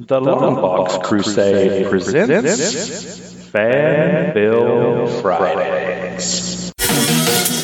The 0.00 0.18
Longbox 0.18 1.04
Crusade 1.04 1.90
presents 1.90 3.50
Fan 3.50 4.32
Film 4.32 5.20
Fridays. 5.20 6.72
Welcome 6.78 7.59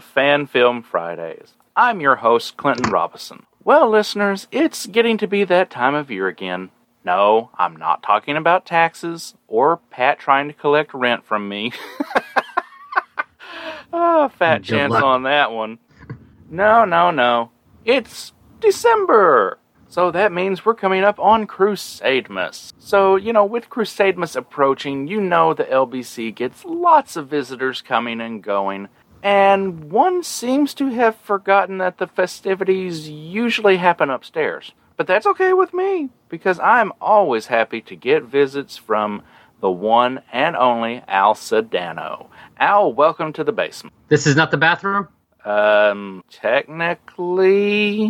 to 0.00 0.06
Fan 0.06 0.46
Film 0.46 0.82
Fridays. 0.82 1.54
I'm 1.76 2.00
your 2.00 2.16
host, 2.16 2.56
Clinton 2.56 2.90
Robinson. 2.90 3.46
Well, 3.62 3.88
listeners, 3.88 4.48
it's 4.50 4.86
getting 4.86 5.18
to 5.18 5.26
be 5.26 5.44
that 5.44 5.70
time 5.70 5.94
of 5.94 6.10
year 6.10 6.26
again. 6.26 6.70
No, 7.04 7.50
I'm 7.58 7.76
not 7.76 8.02
talking 8.02 8.36
about 8.36 8.66
taxes 8.66 9.34
or 9.48 9.78
Pat 9.90 10.18
trying 10.18 10.48
to 10.48 10.54
collect 10.54 10.92
rent 10.94 11.24
from 11.24 11.48
me. 11.48 11.72
oh, 13.92 14.28
fat 14.38 14.58
Good 14.58 14.64
chance 14.64 14.92
luck. 14.92 15.04
on 15.04 15.22
that 15.24 15.52
one. 15.52 15.78
No, 16.50 16.84
no, 16.84 17.10
no. 17.10 17.50
It's 17.84 18.32
December. 18.60 19.58
So 19.88 20.12
that 20.12 20.30
means 20.30 20.64
we're 20.64 20.74
coming 20.74 21.02
up 21.02 21.18
on 21.18 21.46
Crusademas. 21.46 22.72
So, 22.78 23.16
you 23.16 23.32
know, 23.32 23.44
with 23.44 23.68
Crusademas 23.68 24.36
approaching, 24.36 25.08
you 25.08 25.20
know 25.20 25.52
the 25.52 25.64
LBC 25.64 26.34
gets 26.34 26.64
lots 26.64 27.16
of 27.16 27.28
visitors 27.28 27.82
coming 27.82 28.20
and 28.20 28.40
going. 28.42 28.88
And 29.22 29.90
one 29.90 30.22
seems 30.22 30.72
to 30.74 30.88
have 30.88 31.16
forgotten 31.16 31.78
that 31.78 31.98
the 31.98 32.06
festivities 32.06 33.08
usually 33.08 33.76
happen 33.76 34.08
upstairs. 34.10 34.72
But 34.96 35.06
that's 35.06 35.26
okay 35.26 35.52
with 35.52 35.72
me, 35.72 36.10
because 36.28 36.58
I'm 36.60 36.92
always 37.00 37.46
happy 37.46 37.80
to 37.82 37.96
get 37.96 38.22
visits 38.24 38.76
from 38.76 39.22
the 39.60 39.70
one 39.70 40.22
and 40.32 40.56
only 40.56 41.02
Al 41.08 41.34
Sedano. 41.34 42.28
Al, 42.58 42.92
welcome 42.92 43.32
to 43.34 43.44
the 43.44 43.52
basement. 43.52 43.94
This 44.08 44.26
is 44.26 44.36
not 44.36 44.50
the 44.50 44.56
bathroom? 44.56 45.08
Um, 45.44 46.22
technically, 46.30 48.06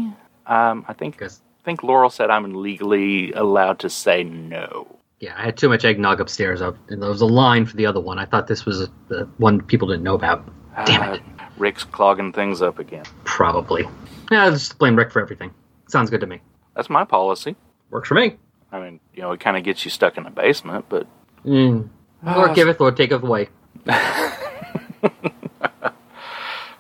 um, 0.47 0.85
I 0.89 0.93
think 0.93 1.23
I 1.23 1.29
think 1.65 1.83
Laurel 1.83 2.11
said 2.11 2.31
I'm 2.31 2.55
legally 2.55 3.33
allowed 3.33 3.81
to 3.81 3.91
say 3.91 4.25
no. 4.25 4.99
yeah, 5.21 5.35
I 5.37 5.45
had 5.45 5.57
too 5.57 5.69
much 5.69 5.85
eggnog 5.85 6.21
upstairs. 6.21 6.61
Up, 6.63 6.77
and 6.89 7.03
there 7.03 7.11
was 7.11 7.21
a 7.21 7.27
line 7.27 7.67
for 7.67 7.77
the 7.77 7.87
other 7.87 8.01
one. 8.01 8.19
I 8.19 8.25
thought 8.25 8.47
this 8.49 8.65
was 8.65 8.89
the 9.09 9.29
one 9.37 9.61
people 9.63 9.89
didn't 9.89 10.03
know 10.03 10.15
about. 10.15 10.45
Damn 10.87 11.15
it. 11.15 11.23
Uh, 11.39 11.45
Rick's 11.59 11.85
clogging 11.85 12.33
things 12.33 12.63
up 12.63 12.79
again. 12.79 13.05
Probably. 13.25 13.89
Yeah, 14.31 14.45
I'll 14.45 14.51
just 14.53 14.79
blame 14.79 14.97
Rick 14.97 15.11
for 15.13 15.21
everything. 15.21 15.53
Sounds 15.89 16.11
good 16.11 16.21
to 16.21 16.27
me. 16.27 16.41
That's 16.77 16.89
my 16.89 17.05
policy. 17.05 17.57
Works 17.91 18.09
for 18.09 18.15
me. 18.15 18.37
I 18.73 18.81
mean, 18.81 19.01
you 19.15 19.23
know, 19.23 19.33
it 19.33 19.41
kind 19.41 19.57
of 19.57 19.65
gets 19.65 19.85
you 19.85 19.91
stuck 19.91 20.17
in 20.17 20.25
the 20.25 20.31
basement, 20.31 20.87
but 20.89 21.07
Mm. 21.45 21.89
Lord 22.23 22.55
giveth, 22.55 22.79
Lord 22.81 22.97
taketh 22.97 23.23
away. 23.23 23.49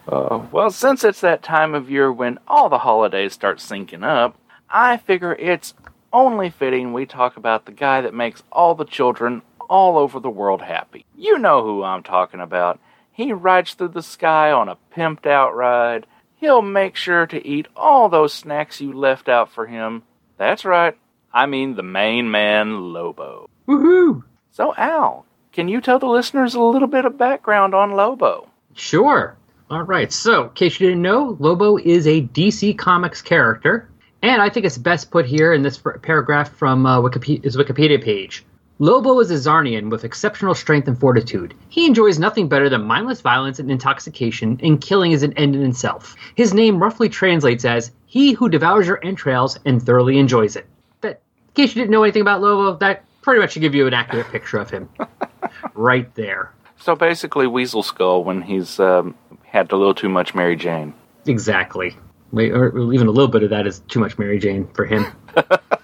Uh, 0.08 0.44
well, 0.50 0.70
since 0.70 1.04
it's 1.04 1.20
that 1.20 1.40
time 1.42 1.72
of 1.72 1.88
year 1.88 2.12
when 2.12 2.36
all 2.48 2.68
the 2.68 2.78
holidays 2.78 3.32
start 3.32 3.58
syncing 3.58 4.02
up, 4.02 4.34
I 4.68 4.96
figure 4.96 5.34
it's 5.34 5.72
only 6.12 6.50
fitting 6.50 6.92
we 6.92 7.06
talk 7.06 7.36
about 7.36 7.64
the 7.66 7.70
guy 7.72 8.00
that 8.00 8.12
makes 8.12 8.42
all 8.50 8.74
the 8.74 8.84
children 8.84 9.42
all 9.68 9.96
over 9.96 10.18
the 10.18 10.30
world 10.30 10.62
happy. 10.62 11.04
You 11.16 11.38
know 11.38 11.62
who 11.62 11.84
I'm 11.84 12.02
talking 12.02 12.40
about. 12.40 12.80
He 13.20 13.34
rides 13.34 13.74
through 13.74 13.88
the 13.88 14.02
sky 14.02 14.50
on 14.50 14.70
a 14.70 14.78
pimped 14.96 15.26
out 15.26 15.54
ride. 15.54 16.06
He'll 16.36 16.62
make 16.62 16.96
sure 16.96 17.26
to 17.26 17.46
eat 17.46 17.68
all 17.76 18.08
those 18.08 18.32
snacks 18.32 18.80
you 18.80 18.94
left 18.94 19.28
out 19.28 19.52
for 19.52 19.66
him. 19.66 20.04
That's 20.38 20.64
right. 20.64 20.96
I 21.30 21.44
mean 21.44 21.74
the 21.74 21.82
main 21.82 22.30
man, 22.30 22.94
Lobo. 22.94 23.50
Woohoo! 23.68 24.22
So, 24.52 24.74
Al, 24.74 25.26
can 25.52 25.68
you 25.68 25.82
tell 25.82 25.98
the 25.98 26.06
listeners 26.06 26.54
a 26.54 26.62
little 26.62 26.88
bit 26.88 27.04
of 27.04 27.18
background 27.18 27.74
on 27.74 27.92
Lobo? 27.92 28.48
Sure. 28.72 29.36
All 29.68 29.82
right. 29.82 30.10
So, 30.10 30.44
in 30.44 30.50
case 30.54 30.80
you 30.80 30.88
didn't 30.88 31.02
know, 31.02 31.36
Lobo 31.38 31.76
is 31.76 32.06
a 32.06 32.22
DC 32.22 32.78
Comics 32.78 33.20
character, 33.20 33.90
and 34.22 34.40
I 34.40 34.48
think 34.48 34.64
it's 34.64 34.78
best 34.78 35.10
put 35.10 35.26
here 35.26 35.52
in 35.52 35.62
this 35.62 35.78
paragraph 36.02 36.56
from 36.56 36.86
uh, 36.86 37.02
Wikipedia, 37.02 37.44
his 37.44 37.58
Wikipedia 37.58 38.02
page. 38.02 38.46
Lobo 38.82 39.20
is 39.20 39.30
a 39.30 39.34
Czarnian 39.34 39.90
with 39.90 40.04
exceptional 40.04 40.54
strength 40.54 40.88
and 40.88 40.98
fortitude. 40.98 41.52
He 41.68 41.84
enjoys 41.84 42.18
nothing 42.18 42.48
better 42.48 42.70
than 42.70 42.82
mindless 42.86 43.20
violence 43.20 43.58
and 43.58 43.70
intoxication, 43.70 44.58
and 44.62 44.80
killing 44.80 45.12
is 45.12 45.22
an 45.22 45.34
end 45.34 45.54
in 45.54 45.62
itself. 45.68 46.16
His 46.34 46.54
name 46.54 46.82
roughly 46.82 47.10
translates 47.10 47.66
as 47.66 47.92
"He 48.06 48.32
who 48.32 48.48
devours 48.48 48.86
your 48.86 48.98
entrails 49.04 49.58
and 49.66 49.82
thoroughly 49.82 50.18
enjoys 50.18 50.56
it." 50.56 50.66
That, 51.02 51.20
in 51.48 51.54
case 51.54 51.76
you 51.76 51.82
didn't 51.82 51.90
know 51.90 52.04
anything 52.04 52.22
about 52.22 52.40
Lobo, 52.40 52.78
that 52.78 53.04
pretty 53.20 53.42
much 53.42 53.52
should 53.52 53.60
give 53.60 53.74
you 53.74 53.86
an 53.86 53.92
accurate 53.92 54.28
picture 54.28 54.56
of 54.56 54.70
him, 54.70 54.88
right 55.74 56.12
there. 56.14 56.54
So 56.78 56.96
basically, 56.96 57.46
Weasel 57.46 57.82
Skull 57.82 58.24
when 58.24 58.40
he's 58.40 58.80
um, 58.80 59.14
had 59.44 59.70
a 59.72 59.76
little 59.76 59.94
too 59.94 60.08
much 60.08 60.34
Mary 60.34 60.56
Jane. 60.56 60.94
Exactly. 61.26 61.98
Wait, 62.32 62.50
Or 62.52 62.68
even 62.94 63.08
a 63.08 63.10
little 63.10 63.28
bit 63.28 63.42
of 63.42 63.50
that 63.50 63.66
is 63.66 63.80
too 63.88 64.00
much 64.00 64.18
Mary 64.18 64.38
Jane 64.38 64.68
for 64.72 64.86
him. 64.86 65.04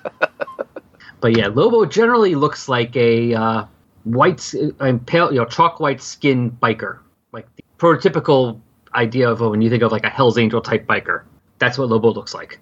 but 1.26 1.37
yeah, 1.37 1.48
Lobo 1.48 1.84
generally 1.87 2.37
looks 2.37 2.69
like 2.69 2.94
a 2.94 3.34
uh, 3.34 3.64
white, 4.04 4.54
uh, 4.78 4.97
pale, 5.06 5.32
you 5.32 5.41
know, 5.41 5.44
chalk 5.44 5.81
white 5.81 6.00
skin 6.00 6.53
biker, 6.53 7.00
like 7.32 7.48
the 7.56 7.64
prototypical 7.78 8.60
idea 8.94 9.28
of 9.28 9.41
when 9.41 9.60
you 9.60 9.69
think 9.69 9.82
of 9.82 9.91
like 9.91 10.04
a 10.04 10.09
Hell's 10.09 10.38
Angel 10.38 10.60
type 10.60 10.86
biker. 10.86 11.25
That's 11.59 11.78
what 11.78 11.88
Lobo 11.88 12.12
looks 12.12 12.32
like. 12.32 12.60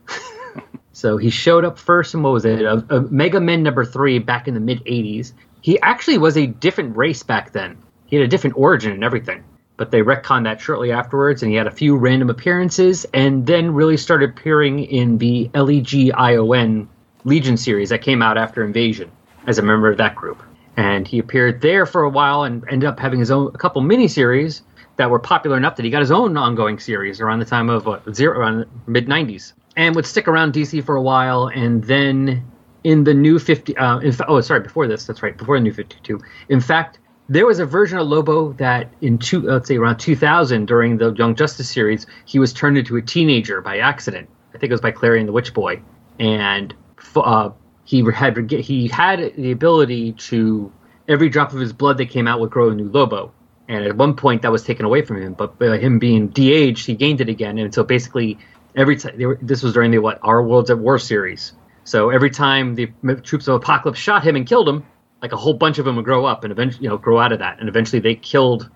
so 0.92 1.18
he 1.18 1.28
showed 1.28 1.66
up 1.66 1.78
first 1.78 2.14
in 2.14 2.22
what 2.22 2.32
was 2.32 2.46
it, 2.46 2.62
a, 2.62 2.82
Omega 2.88 3.38
Men 3.38 3.62
number 3.62 3.84
three 3.84 4.18
back 4.18 4.48
in 4.48 4.54
the 4.54 4.60
mid 4.60 4.82
'80s. 4.86 5.34
He 5.60 5.78
actually 5.82 6.16
was 6.16 6.38
a 6.38 6.46
different 6.46 6.96
race 6.96 7.22
back 7.22 7.52
then. 7.52 7.76
He 8.06 8.16
had 8.16 8.24
a 8.24 8.28
different 8.28 8.56
origin 8.56 8.92
and 8.92 9.04
everything 9.04 9.44
but 9.76 9.90
they 9.90 10.02
retconned 10.02 10.44
that 10.44 10.60
shortly 10.60 10.92
afterwards, 10.92 11.42
and 11.42 11.50
he 11.50 11.58
had 11.58 11.66
a 11.66 11.70
few 11.70 11.96
random 11.96 12.30
appearances, 12.30 13.04
and 13.12 13.44
then 13.44 13.74
really 13.74 13.96
started 13.96 14.30
appearing 14.30 14.84
in 14.84 15.18
the 15.18 15.50
E 15.52 15.58
LEGION 15.58 16.88
Legion 17.24 17.56
series 17.56 17.88
that 17.88 18.02
came 18.02 18.22
out 18.22 18.38
after 18.38 18.64
Invasion 18.64 19.10
as 19.46 19.58
a 19.58 19.62
member 19.62 19.90
of 19.90 19.98
that 19.98 20.14
group. 20.14 20.42
And 20.76 21.06
he 21.06 21.18
appeared 21.18 21.60
there 21.60 21.86
for 21.86 22.02
a 22.02 22.10
while 22.10 22.42
and 22.44 22.64
ended 22.68 22.88
up 22.88 22.98
having 22.98 23.20
his 23.20 23.30
own 23.30 23.48
a 23.54 23.58
couple 23.58 23.82
miniseries 23.82 24.62
that 24.96 25.10
were 25.10 25.18
popular 25.18 25.56
enough 25.56 25.76
that 25.76 25.84
he 25.84 25.90
got 25.90 26.00
his 26.00 26.10
own 26.10 26.36
ongoing 26.36 26.78
series 26.78 27.20
around 27.20 27.38
the 27.40 27.44
time 27.44 27.68
of 27.68 27.86
what, 27.86 28.14
zero 28.14 28.38
around 28.38 28.66
mid 28.86 29.06
90s, 29.06 29.52
and 29.76 29.94
would 29.94 30.06
stick 30.06 30.28
around 30.28 30.52
DC 30.52 30.84
for 30.84 30.96
a 30.96 31.02
while, 31.02 31.46
and 31.46 31.84
then 31.84 32.44
in 32.84 33.04
the 33.04 33.14
new 33.14 33.38
50 33.38 33.76
uh, 33.76 34.12
fa- 34.12 34.26
oh 34.28 34.42
sorry 34.42 34.60
before 34.60 34.86
this 34.86 35.06
that's 35.06 35.22
right 35.22 35.38
before 35.38 35.56
the 35.56 35.62
new 35.62 35.72
52 35.72 36.20
in 36.50 36.60
fact 36.60 36.98
there 37.28 37.46
was 37.46 37.58
a 37.58 37.64
version 37.64 37.98
of 37.98 38.06
Lobo 38.06 38.52
that 38.54 38.92
in 39.00 39.16
two, 39.18 39.40
let's 39.40 39.68
say 39.68 39.76
around 39.76 39.96
2000 39.96 40.66
during 40.66 40.98
the 40.98 41.14
Young 41.14 41.34
Justice 41.34 41.70
series, 41.70 42.06
he 42.26 42.38
was 42.38 42.52
turned 42.52 42.76
into 42.76 42.96
a 42.96 43.02
teenager 43.02 43.62
by 43.62 43.78
accident. 43.78 44.28
I 44.54 44.58
think 44.58 44.70
it 44.70 44.74
was 44.74 44.82
by 44.82 44.92
Klarion 44.92 45.24
the 45.24 45.32
Witch 45.32 45.54
Boy, 45.54 45.80
and 46.18 46.74
uh, 47.20 47.52
he 47.84 48.04
had 48.12 48.50
he 48.50 48.88
had 48.88 49.34
the 49.36 49.52
ability 49.52 50.12
to 50.12 50.72
every 51.08 51.28
drop 51.28 51.52
of 51.52 51.60
his 51.60 51.72
blood 51.72 51.98
that 51.98 52.06
came 52.06 52.26
out 52.26 52.40
would 52.40 52.50
grow 52.50 52.70
a 52.70 52.74
new 52.74 52.88
Lobo. 52.88 53.32
And 53.68 53.84
at 53.84 53.96
one 53.96 54.14
point 54.14 54.42
that 54.42 54.52
was 54.52 54.62
taken 54.62 54.84
away 54.84 55.02
from 55.02 55.22
him, 55.22 55.32
but 55.32 55.58
by 55.58 55.78
him 55.78 55.98
being 55.98 56.28
de-aged, 56.28 56.86
he 56.86 56.94
gained 56.94 57.22
it 57.22 57.30
again. 57.30 57.56
And 57.56 57.72
so 57.72 57.82
basically, 57.82 58.38
every 58.76 58.96
time 58.96 59.38
this 59.40 59.62
was 59.62 59.72
during 59.72 59.90
the 59.90 59.98
what 59.98 60.18
Our 60.22 60.42
Worlds 60.42 60.70
at 60.70 60.78
War 60.78 60.98
series. 60.98 61.54
So 61.84 62.10
every 62.10 62.30
time 62.30 62.74
the 62.74 62.86
troops 63.22 63.48
of 63.48 63.62
Apokolips 63.62 63.96
shot 63.96 64.26
him 64.26 64.36
and 64.36 64.46
killed 64.46 64.68
him, 64.68 64.84
like 65.22 65.32
a 65.32 65.36
whole 65.36 65.54
bunch 65.54 65.78
of 65.78 65.86
them 65.86 65.96
would 65.96 66.04
grow 66.04 66.26
up 66.26 66.44
and 66.44 66.52
eventually, 66.52 66.84
you 66.84 66.90
know, 66.90 66.98
grow 66.98 67.18
out 67.18 67.32
of 67.32 67.38
that. 67.38 67.58
And 67.58 67.68
eventually, 67.68 68.00
they 68.00 68.14
killed 68.14 68.68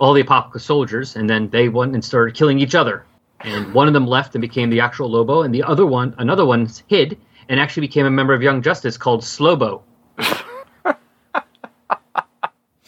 all 0.00 0.12
the 0.12 0.24
Apokolips 0.24 0.62
soldiers, 0.62 1.16
and 1.16 1.30
then 1.30 1.48
they 1.50 1.68
went 1.68 1.94
and 1.94 2.04
started 2.04 2.34
killing 2.34 2.58
each 2.58 2.74
other. 2.74 3.04
And 3.40 3.72
one 3.74 3.86
of 3.86 3.94
them 3.94 4.06
left 4.06 4.34
and 4.34 4.42
became 4.42 4.70
the 4.70 4.80
actual 4.80 5.08
Lobo, 5.08 5.42
and 5.42 5.54
the 5.54 5.62
other 5.62 5.86
one, 5.86 6.14
another 6.18 6.44
one, 6.44 6.68
hid 6.88 7.18
and 7.48 7.60
actually 7.60 7.82
became 7.82 8.06
a 8.06 8.10
member 8.10 8.34
of 8.34 8.42
Young 8.42 8.62
Justice 8.62 8.96
called 8.96 9.22
Slobo. 9.22 9.82
it's 10.18 10.96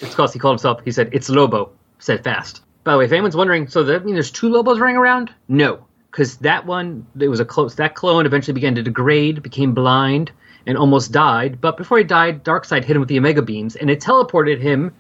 because 0.00 0.32
he 0.32 0.38
called 0.38 0.54
himself. 0.54 0.80
He 0.84 0.92
said 0.92 1.10
it's 1.12 1.28
Lobo. 1.28 1.72
Said 1.98 2.22
fast. 2.24 2.62
By 2.84 2.92
the 2.92 2.98
way, 2.98 3.04
if 3.04 3.12
anyone's 3.12 3.36
wondering, 3.36 3.68
so 3.68 3.82
that 3.84 4.04
mean 4.04 4.14
there's 4.14 4.30
two 4.30 4.48
Lobos 4.48 4.78
running 4.78 4.96
around? 4.96 5.32
No, 5.48 5.84
because 6.10 6.38
that 6.38 6.64
one 6.64 7.06
it 7.18 7.28
was 7.28 7.40
a 7.40 7.44
close. 7.44 7.74
That 7.74 7.94
clone 7.94 8.24
eventually 8.24 8.54
began 8.54 8.74
to 8.76 8.82
degrade, 8.82 9.42
became 9.42 9.74
blind, 9.74 10.32
and 10.66 10.78
almost 10.78 11.12
died. 11.12 11.60
But 11.60 11.76
before 11.76 11.98
he 11.98 12.04
died, 12.04 12.44
Darkseid 12.44 12.84
hit 12.84 12.96
him 12.96 13.00
with 13.00 13.08
the 13.08 13.18
Omega 13.18 13.42
beams, 13.42 13.76
and 13.76 13.90
it 13.90 14.00
teleported 14.00 14.58
him 14.58 14.94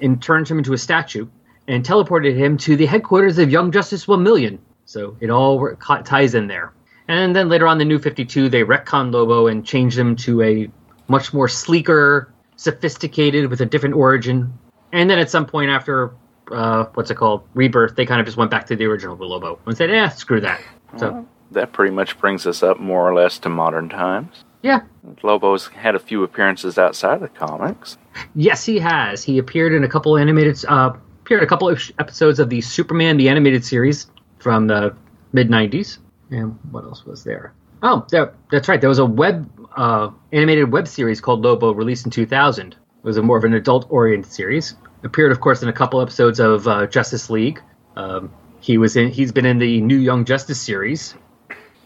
and 0.00 0.22
turned 0.22 0.48
him 0.48 0.58
into 0.58 0.72
a 0.72 0.78
statue, 0.78 1.26
and 1.66 1.84
teleported 1.84 2.36
him 2.36 2.56
to 2.58 2.76
the 2.76 2.86
headquarters 2.86 3.38
of 3.38 3.50
Young 3.50 3.72
Justice 3.72 4.06
One 4.06 4.22
Million. 4.22 4.58
So 4.84 5.16
it 5.20 5.30
all 5.30 5.74
ties 6.04 6.34
in 6.34 6.46
there. 6.48 6.72
And 7.08 7.34
then 7.34 7.48
later 7.48 7.66
on, 7.66 7.78
the 7.78 7.84
New 7.84 7.98
Fifty 7.98 8.24
Two, 8.24 8.48
they 8.48 8.62
retcon 8.62 9.12
Lobo 9.12 9.46
and 9.48 9.64
change 9.66 9.96
him 9.98 10.16
to 10.16 10.42
a 10.42 10.70
much 11.08 11.34
more 11.34 11.48
sleeker, 11.48 12.32
sophisticated, 12.56 13.50
with 13.50 13.60
a 13.60 13.66
different 13.66 13.94
origin. 13.94 14.52
And 14.92 15.10
then 15.10 15.18
at 15.18 15.30
some 15.30 15.46
point 15.46 15.70
after 15.70 16.12
uh, 16.50 16.84
what's 16.94 17.10
it 17.10 17.14
called 17.14 17.42
rebirth 17.54 17.96
they 17.96 18.04
kind 18.04 18.20
of 18.20 18.26
just 18.26 18.36
went 18.36 18.50
back 18.50 18.66
to 18.66 18.76
the 18.76 18.84
original 18.84 19.16
lobo 19.16 19.58
and 19.66 19.76
said 19.76 19.88
yeah 19.90 20.08
screw 20.08 20.40
that 20.40 20.60
so 20.98 21.26
That 21.52 21.72
pretty 21.72 21.94
much 21.94 22.18
brings 22.18 22.46
us 22.46 22.62
up 22.62 22.78
more 22.80 23.08
or 23.08 23.14
less 23.14 23.38
to 23.40 23.48
modern 23.48 23.88
times. 23.88 24.44
yeah 24.62 24.80
Lobo's 25.22 25.68
had 25.68 25.94
a 25.94 25.98
few 25.98 26.22
appearances 26.24 26.78
outside 26.78 27.14
of 27.14 27.20
the 27.20 27.28
comics. 27.28 27.96
yes 28.34 28.64
he 28.66 28.78
has 28.80 29.22
he 29.22 29.38
appeared 29.38 29.72
in 29.72 29.84
a 29.84 29.88
couple 29.88 30.18
animated 30.18 30.62
uh 30.68 30.92
appeared 31.22 31.42
a 31.42 31.46
couple 31.46 31.68
of 31.68 31.80
episodes 31.98 32.38
of 32.40 32.50
the 32.50 32.60
superman 32.60 33.16
the 33.16 33.28
animated 33.28 33.64
series 33.64 34.10
from 34.38 34.66
the 34.66 34.94
mid 35.32 35.48
90s 35.48 35.98
and 36.32 36.58
what 36.70 36.84
else 36.84 37.04
was 37.04 37.22
there? 37.24 37.52
Oh 37.82 38.06
there, 38.10 38.32
that's 38.50 38.68
right. 38.68 38.80
There 38.80 38.88
was 38.88 38.98
a 38.98 39.06
web 39.06 39.48
uh 39.76 40.10
animated 40.32 40.70
web 40.72 40.86
series 40.88 41.20
called 41.20 41.42
lobo 41.42 41.72
released 41.72 42.04
in 42.04 42.10
2000 42.10 42.72
it 42.72 42.78
was 43.02 43.16
a 43.16 43.22
more 43.22 43.36
of 43.38 43.44
an 43.44 43.54
adult 43.54 43.86
oriented 43.90 44.30
series. 44.30 44.74
Appeared 45.02 45.32
of 45.32 45.40
course 45.40 45.62
in 45.62 45.68
a 45.68 45.72
couple 45.72 46.00
episodes 46.00 46.38
of 46.40 46.68
uh, 46.68 46.86
justice 46.86 47.28
league. 47.30 47.60
Um, 47.96 48.30
he 48.60 48.78
was 48.78 48.96
in 48.96 49.08
he's 49.10 49.32
been 49.32 49.46
in 49.46 49.58
the 49.58 49.80
new 49.80 49.96
young 49.98 50.24
justice 50.24 50.60
series. 50.60 51.14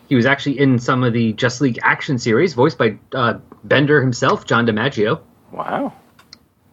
He 0.08 0.14
was 0.14 0.26
actually 0.26 0.58
in 0.60 0.78
some 0.78 1.02
of 1.02 1.12
the 1.14 1.32
Justice 1.32 1.62
League 1.62 1.78
action 1.82 2.16
series, 2.18 2.54
voiced 2.54 2.78
by 2.78 2.96
uh, 3.12 3.38
Bender 3.64 4.00
himself, 4.00 4.46
John 4.46 4.64
DiMaggio, 4.64 5.18
Wow. 5.50 5.92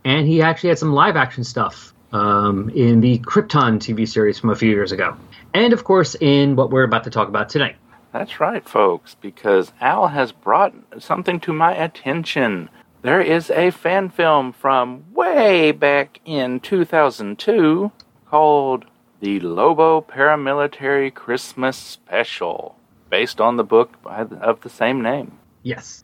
and 0.06 0.28
he 0.28 0.44
actually 0.44 0.70
had 0.70 0.78
some 0.78 0.94
live 0.94 1.16
action 1.16 1.44
stuff 1.44 1.96
um, 2.12 2.70
in 2.76 3.02
the 3.02 3.18
Krypton 3.20 3.80
TV 3.80 4.08
series 4.08 4.38
from 4.38 4.52
a 4.52 4.56
few 4.56 4.70
years 4.70 4.92
ago, 4.92 5.16
and 5.54 5.74
of 5.74 5.84
course 5.84 6.16
in 6.20 6.56
what 6.56 6.70
we're 6.72 6.84
about 6.84 7.04
to 7.06 7.10
talk 7.10 7.28
about 7.28 7.50
tonight. 7.50 7.76
That's 8.12 8.40
right, 8.40 8.68
folks, 8.68 9.16
because 9.22 9.74
Al 9.82 10.08
has 10.08 10.32
brought 10.32 10.74
something 11.00 11.40
to 11.42 11.54
my 11.54 11.74
attention. 11.76 12.70
There 13.02 13.22
is 13.22 13.50
a 13.50 13.72
fan 13.72 14.10
film 14.10 14.54
from 14.54 15.04
way 15.14 15.72
back 15.72 16.20
in 16.26 16.60
2002 16.60 17.92
called 18.30 18.86
The 19.20 19.40
Lobo 19.40 20.02
Paramilitary 20.02 21.14
Christmas 21.14 21.76
Special, 21.76 22.76
based 23.10 23.42
on 23.42 23.58
the 23.58 23.64
book 23.64 24.02
by- 24.04 24.28
of 24.42 24.62
the 24.62 24.70
same 24.70 25.02
name. 25.02 25.38
Yes, 25.64 26.04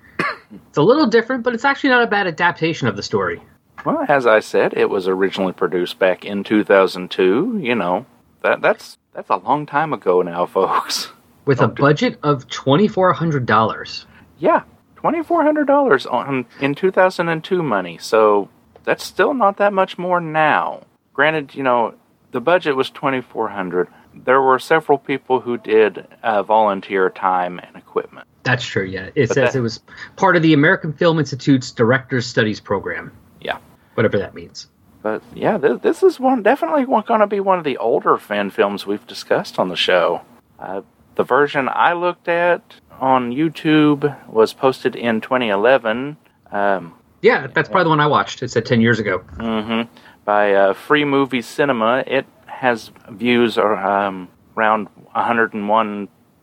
it's 0.51 0.77
a 0.77 0.81
little 0.81 1.05
different, 1.07 1.43
but 1.43 1.53
it's 1.53 1.65
actually 1.65 1.91
not 1.91 2.03
a 2.03 2.07
bad 2.07 2.27
adaptation 2.27 2.87
of 2.87 2.95
the 2.95 3.03
story. 3.03 3.41
Well, 3.85 4.03
as 4.09 4.25
I 4.27 4.39
said, 4.39 4.73
it 4.75 4.89
was 4.89 5.07
originally 5.07 5.53
produced 5.53 5.99
back 5.99 6.25
in 6.25 6.43
2002. 6.43 7.59
You 7.61 7.75
know, 7.75 8.05
that 8.41 8.61
that's 8.61 8.97
that's 9.19 9.29
a 9.29 9.35
long 9.45 9.65
time 9.65 9.91
ago 9.91 10.21
now, 10.21 10.45
folks. 10.57 11.09
With 11.45 11.59
a 11.59 11.65
Okay. 11.65 11.81
budget 11.81 12.19
of 12.23 12.47
twenty 12.47 12.87
four 12.87 13.11
hundred 13.11 13.45
dollars. 13.45 14.05
Yeah, 14.37 14.63
twenty 14.95 15.23
four 15.23 15.43
hundred 15.43 15.67
dollars 15.67 16.05
on 16.05 16.45
in 16.61 16.73
two 16.75 16.89
thousand 16.91 17.27
and 17.27 17.43
two 17.43 17.61
money. 17.61 17.97
So 17.97 18.47
that's 18.85 19.03
still 19.03 19.33
not 19.33 19.57
that 19.57 19.73
much 19.73 19.97
more 19.97 20.21
now. 20.21 20.83
Granted, 21.13 21.53
you 21.55 21.63
know 21.63 21.95
the 22.31 22.39
budget 22.39 22.75
was 22.77 22.89
twenty 22.89 23.19
four 23.21 23.49
hundred. 23.49 23.89
There 24.13 24.41
were 24.41 24.57
several 24.59 24.97
people 24.97 25.39
who 25.41 25.57
did 25.57 26.07
uh, 26.23 26.43
volunteer 26.43 27.09
time 27.09 27.59
and 27.59 27.75
equipment. 27.75 28.27
That's 28.43 28.63
true. 28.63 28.83
Yeah, 28.85 29.09
it 29.15 29.27
But 29.27 29.35
says 29.35 29.53
that- 29.53 29.55
it 29.55 29.61
was 29.61 29.81
part 30.15 30.35
of 30.37 30.41
the 30.43 30.53
American 30.53 30.93
Film 30.93 31.19
Institute's 31.19 31.71
Directors 31.71 32.25
Studies 32.25 32.59
program, 32.61 33.11
Yeah, 33.41 33.57
whatever 33.95 34.17
that 34.17 34.33
means. 34.33 34.67
But 35.01 35.21
yeah, 35.33 35.57
this, 35.57 35.79
this 35.81 36.03
is 36.03 36.19
one 36.19 36.43
definitely 36.43 36.85
going 36.85 37.19
to 37.21 37.27
be 37.27 37.39
one 37.39 37.57
of 37.57 37.63
the 37.63 37.77
older 37.77 38.17
fan 38.17 38.49
films 38.49 38.85
we've 38.85 39.05
discussed 39.07 39.57
on 39.59 39.69
the 39.69 39.75
show. 39.75 40.21
Uh, 40.59 40.81
the 41.15 41.23
version 41.23 41.69
I 41.69 41.93
looked 41.93 42.27
at 42.27 42.61
on 42.99 43.31
YouTube 43.31 44.27
was 44.27 44.53
posted 44.53 44.95
in 44.95 45.21
2011. 45.21 46.17
Um, 46.51 46.93
Yeah, 47.21 47.47
that's 47.47 47.69
probably 47.69 47.83
the 47.85 47.89
one 47.89 47.99
I 47.99 48.07
watched. 48.07 48.41
It 48.43 48.49
said 48.51 48.65
ten 48.65 48.81
years 48.81 48.99
ago. 48.99 49.19
hmm 49.39 49.81
By 50.25 50.53
uh, 50.53 50.73
Free 50.73 51.05
Movie 51.05 51.41
Cinema, 51.41 52.03
it 52.07 52.25
has 52.47 52.91
views 53.09 53.57
or 53.57 53.75
um, 53.77 54.27
around 54.57 54.87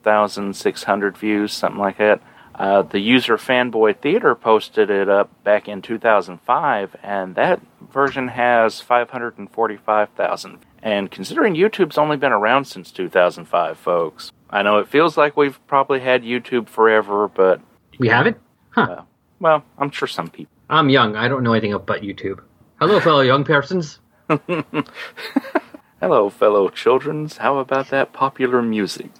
101,600 0.04 1.16
views, 1.18 1.52
something 1.52 1.80
like 1.80 1.98
that. 1.98 2.20
Uh, 2.58 2.80
the 2.82 3.00
user 3.00 3.36
Fanboy 3.36 4.00
Theater 4.00 4.34
posted 4.34 4.88
it 4.88 5.08
up 5.10 5.28
back 5.44 5.68
in 5.68 5.82
2005, 5.82 6.96
and 7.02 7.34
that 7.34 7.60
version 7.92 8.28
has 8.28 8.80
545,000. 8.80 10.58
And 10.82 11.10
considering 11.10 11.54
YouTube's 11.54 11.98
only 11.98 12.16
been 12.16 12.32
around 12.32 12.64
since 12.64 12.90
2005, 12.92 13.78
folks, 13.78 14.32
I 14.48 14.62
know 14.62 14.78
it 14.78 14.88
feels 14.88 15.16
like 15.18 15.36
we've 15.36 15.64
probably 15.66 16.00
had 16.00 16.22
YouTube 16.22 16.68
forever, 16.68 17.28
but 17.28 17.60
We 17.98 18.08
haven't? 18.08 18.38
Huh. 18.70 18.80
uh, 18.82 19.02
well, 19.38 19.64
I'm 19.78 19.90
sure 19.90 20.08
some 20.08 20.28
people. 20.28 20.52
I'm 20.70 20.88
young. 20.88 21.14
I 21.14 21.28
don't 21.28 21.42
know 21.42 21.52
anything 21.52 21.74
about 21.74 22.00
YouTube. 22.00 22.40
Hello, 22.80 23.00
fellow 23.00 23.20
young 23.20 23.44
persons. 23.44 24.00
Hello, 26.00 26.30
fellow 26.30 26.68
childrens. 26.68 27.36
How 27.38 27.58
about 27.58 27.88
that 27.90 28.12
popular 28.12 28.62
music? 28.62 29.10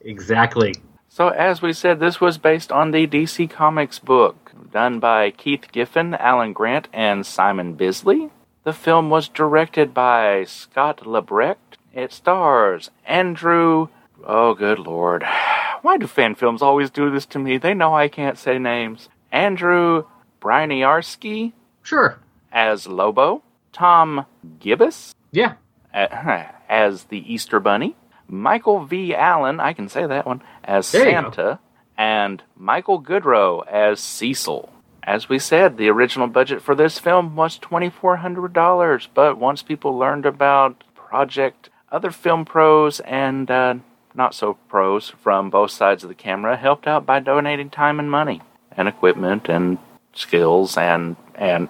Exactly. 0.00 0.74
So, 1.14 1.28
as 1.28 1.62
we 1.62 1.72
said, 1.72 2.00
this 2.00 2.20
was 2.20 2.38
based 2.38 2.72
on 2.72 2.90
the 2.90 3.06
DC 3.06 3.48
Comics 3.48 4.00
book, 4.00 4.50
done 4.72 4.98
by 4.98 5.30
Keith 5.30 5.70
Giffen, 5.70 6.12
Alan 6.14 6.52
Grant, 6.52 6.88
and 6.92 7.24
Simon 7.24 7.74
Bisley. 7.74 8.30
The 8.64 8.72
film 8.72 9.10
was 9.10 9.28
directed 9.28 9.94
by 9.94 10.42
Scott 10.42 11.02
Lebrecht. 11.06 11.78
It 11.92 12.12
stars 12.12 12.90
Andrew. 13.06 13.90
Oh, 14.24 14.54
good 14.54 14.80
lord. 14.80 15.22
Why 15.82 15.98
do 15.98 16.08
fan 16.08 16.34
films 16.34 16.62
always 16.62 16.90
do 16.90 17.08
this 17.12 17.26
to 17.26 17.38
me? 17.38 17.58
They 17.58 17.74
know 17.74 17.94
I 17.94 18.08
can't 18.08 18.36
say 18.36 18.58
names. 18.58 19.08
Andrew 19.30 20.06
Bryniarski 20.42 21.52
Sure. 21.84 22.18
as 22.50 22.88
Lobo, 22.88 23.44
Tom 23.72 24.26
Gibbous 24.58 25.14
Yeah. 25.30 25.52
as 25.92 27.04
the 27.04 27.32
Easter 27.32 27.60
Bunny, 27.60 27.94
Michael 28.28 28.84
V. 28.84 29.14
Allen, 29.14 29.60
I 29.60 29.72
can 29.72 29.88
say 29.88 30.06
that 30.06 30.26
one, 30.26 30.42
as 30.62 30.90
There. 30.92 31.04
Santa, 31.04 31.58
and 31.96 32.42
Michael 32.56 33.02
Goodrow 33.02 33.66
as 33.66 34.00
Cecil. 34.00 34.72
As 35.02 35.28
we 35.28 35.38
said, 35.38 35.76
the 35.76 35.90
original 35.90 36.26
budget 36.26 36.62
for 36.62 36.74
this 36.74 36.98
film 36.98 37.36
was 37.36 37.58
$2,400, 37.58 39.08
but 39.12 39.38
once 39.38 39.62
people 39.62 39.98
learned 39.98 40.24
about 40.24 40.82
Project, 40.94 41.68
other 41.92 42.10
film 42.10 42.44
pros 42.44 43.00
and 43.00 43.50
uh, 43.50 43.74
not 44.14 44.34
so 44.34 44.54
pros 44.68 45.10
from 45.22 45.50
both 45.50 45.70
sides 45.70 46.02
of 46.02 46.08
the 46.08 46.14
camera 46.14 46.56
helped 46.56 46.86
out 46.86 47.06
by 47.06 47.20
donating 47.20 47.70
time 47.70 48.00
and 48.00 48.10
money 48.10 48.40
and 48.76 48.88
equipment 48.88 49.48
and 49.48 49.78
skills 50.12 50.76
and 50.76 51.16
and 51.34 51.68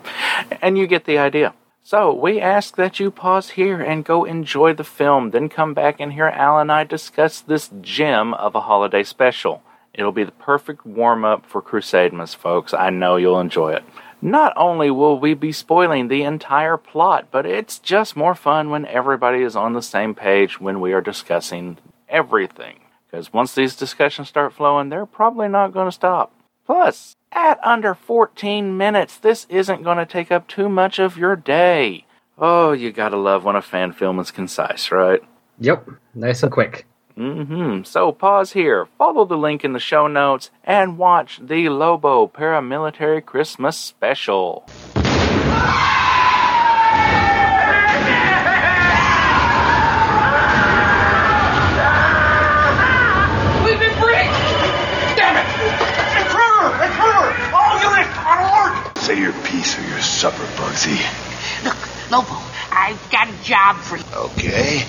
and 0.63 0.79
you 0.79 0.87
get 0.87 1.05
the 1.05 1.19
idea. 1.19 1.55
So 1.87 2.15
we 2.15 2.41
ask 2.41 2.77
that 2.77 2.99
you 2.99 3.11
pause 3.11 3.51
here 3.51 3.79
and 3.79 4.07
go 4.07 4.25
enjoy 4.25 4.73
the 4.73 4.85
film, 4.85 5.33
then 5.33 5.51
come 5.51 5.75
back 5.75 6.01
and 6.01 6.15
hear 6.15 6.29
Al 6.29 6.59
and 6.59 6.73
I 6.73 6.85
discuss 6.85 7.43
this 7.43 7.71
gem 7.83 8.33
of 8.33 8.55
a 8.55 8.63
holiday 8.63 9.03
special. 9.03 9.63
It'll 9.93 10.11
be 10.11 10.25
the 10.25 10.33
perfect 10.33 10.87
warm 10.87 11.27
up 11.27 11.45
for 11.45 11.61
Crusademas, 11.61 12.35
folks. 12.35 12.73
I 12.73 12.89
know 12.89 13.17
you'll 13.17 13.39
enjoy 13.39 13.75
it. 13.75 13.85
Not 14.23 14.55
only 14.57 14.91
will 14.91 15.21
we 15.21 15.35
be 15.35 15.53
spoiling 15.53 16.09
the 16.09 16.23
entire 16.23 16.79
plot, 16.79 17.27
but 17.31 17.45
it's 17.45 17.79
just 17.79 18.17
more 18.17 18.35
fun 18.35 18.71
when 18.71 18.87
everybody 18.87 19.43
is 19.43 19.55
on 19.55 19.75
the 19.75 19.83
same 19.83 20.15
page 20.15 20.59
when 20.59 20.81
we 20.81 20.95
are 20.95 21.03
discussing 21.03 21.77
everything. 22.09 22.81
Because 23.11 23.31
once 23.31 23.55
these 23.55 23.77
discussions 23.77 24.29
start 24.29 24.55
flowing, 24.55 24.89
they're 24.89 25.05
probably 25.05 25.49
not 25.49 25.75
going 25.75 25.89
to 25.89 25.93
stop. 25.93 26.33
Plus, 26.65 27.17
at 27.35 27.59
under 27.63 27.95
14 27.95 28.77
minutes, 28.77 29.17
this 29.19 29.47
isn't 29.51 29.83
going 29.83 29.99
to 29.99 30.07
take 30.07 30.33
up 30.33 30.49
too 30.49 30.69
much 30.69 30.99
of 30.99 31.17
your 31.17 31.37
day. 31.37 32.07
Oh, 32.37 32.73
you 32.73 32.91
gotta 32.91 33.17
love 33.17 33.45
when 33.45 33.55
a 33.55 33.63
fan 33.63 33.93
film 33.93 34.19
is 34.19 34.33
concise, 34.33 34.91
right? 34.91 35.21
Yep. 35.61 35.89
Nice 36.15 36.43
and 36.43 36.51
quick. 36.51 36.87
Mm-hmm. 37.17 37.85
So 37.85 38.11
pause 38.11 38.53
here, 38.53 38.87
follow 38.99 39.25
the 39.25 39.37
link 39.37 39.65
in 39.65 39.73
the 39.73 39.79
show 39.79 40.09
notes, 40.09 40.51
and 40.65 40.99
watch 40.99 41.39
the 41.41 41.69
Lobo 41.69 42.27
Paramilitary 42.27 43.25
Christmas 43.25 43.77
Special. 43.77 44.67
Supper, 60.25 60.47
Bugsy. 60.57 60.97
Look, 61.65 61.77
Lobo, 62.11 62.41
I've 62.73 63.11
got 63.11 63.29
a 63.29 63.43
job 63.43 63.77
for 63.77 63.99
you. 63.99 64.05
Okay. 64.15 64.83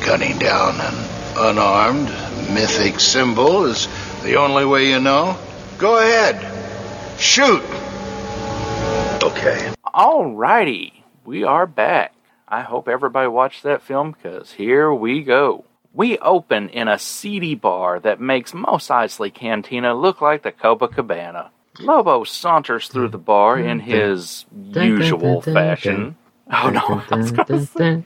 Cutting 0.00 0.38
down 0.38 0.80
an 0.80 0.94
unarmed 1.36 2.08
mythic 2.50 2.98
symbol 2.98 3.66
is 3.66 3.88
the 4.22 4.36
only 4.36 4.64
way 4.64 4.88
you 4.88 5.00
know. 5.00 5.36
Go 5.76 5.98
ahead. 5.98 7.20
Shoot. 7.20 7.62
Okay. 9.22 9.70
Alrighty, 9.84 10.94
we 11.26 11.44
are 11.44 11.66
back. 11.66 12.14
I 12.48 12.62
hope 12.62 12.88
everybody 12.88 13.28
watched 13.28 13.64
that 13.64 13.82
film 13.82 14.12
because 14.12 14.52
here 14.52 14.90
we 14.94 15.24
go. 15.24 15.66
We 15.92 16.16
open 16.16 16.70
in 16.70 16.88
a 16.88 16.98
seedy 16.98 17.54
bar 17.54 18.00
that 18.00 18.18
makes 18.18 18.54
Mos 18.54 18.88
Eisley 18.88 19.32
Cantina 19.34 19.92
look 19.92 20.22
like 20.22 20.42
the 20.42 20.52
Copacabana. 20.52 21.50
Lobo 21.80 22.24
saunters 22.24 22.88
through 22.88 23.08
the 23.08 23.18
bar 23.18 23.58
in 23.58 23.80
his 23.80 24.44
usual 24.98 25.40
fashion. 25.54 26.16
Oh 26.52 26.68
no! 26.70 27.02
I 27.10 27.16
was 27.16 27.32
gonna 27.32 27.66
say- 27.66 28.04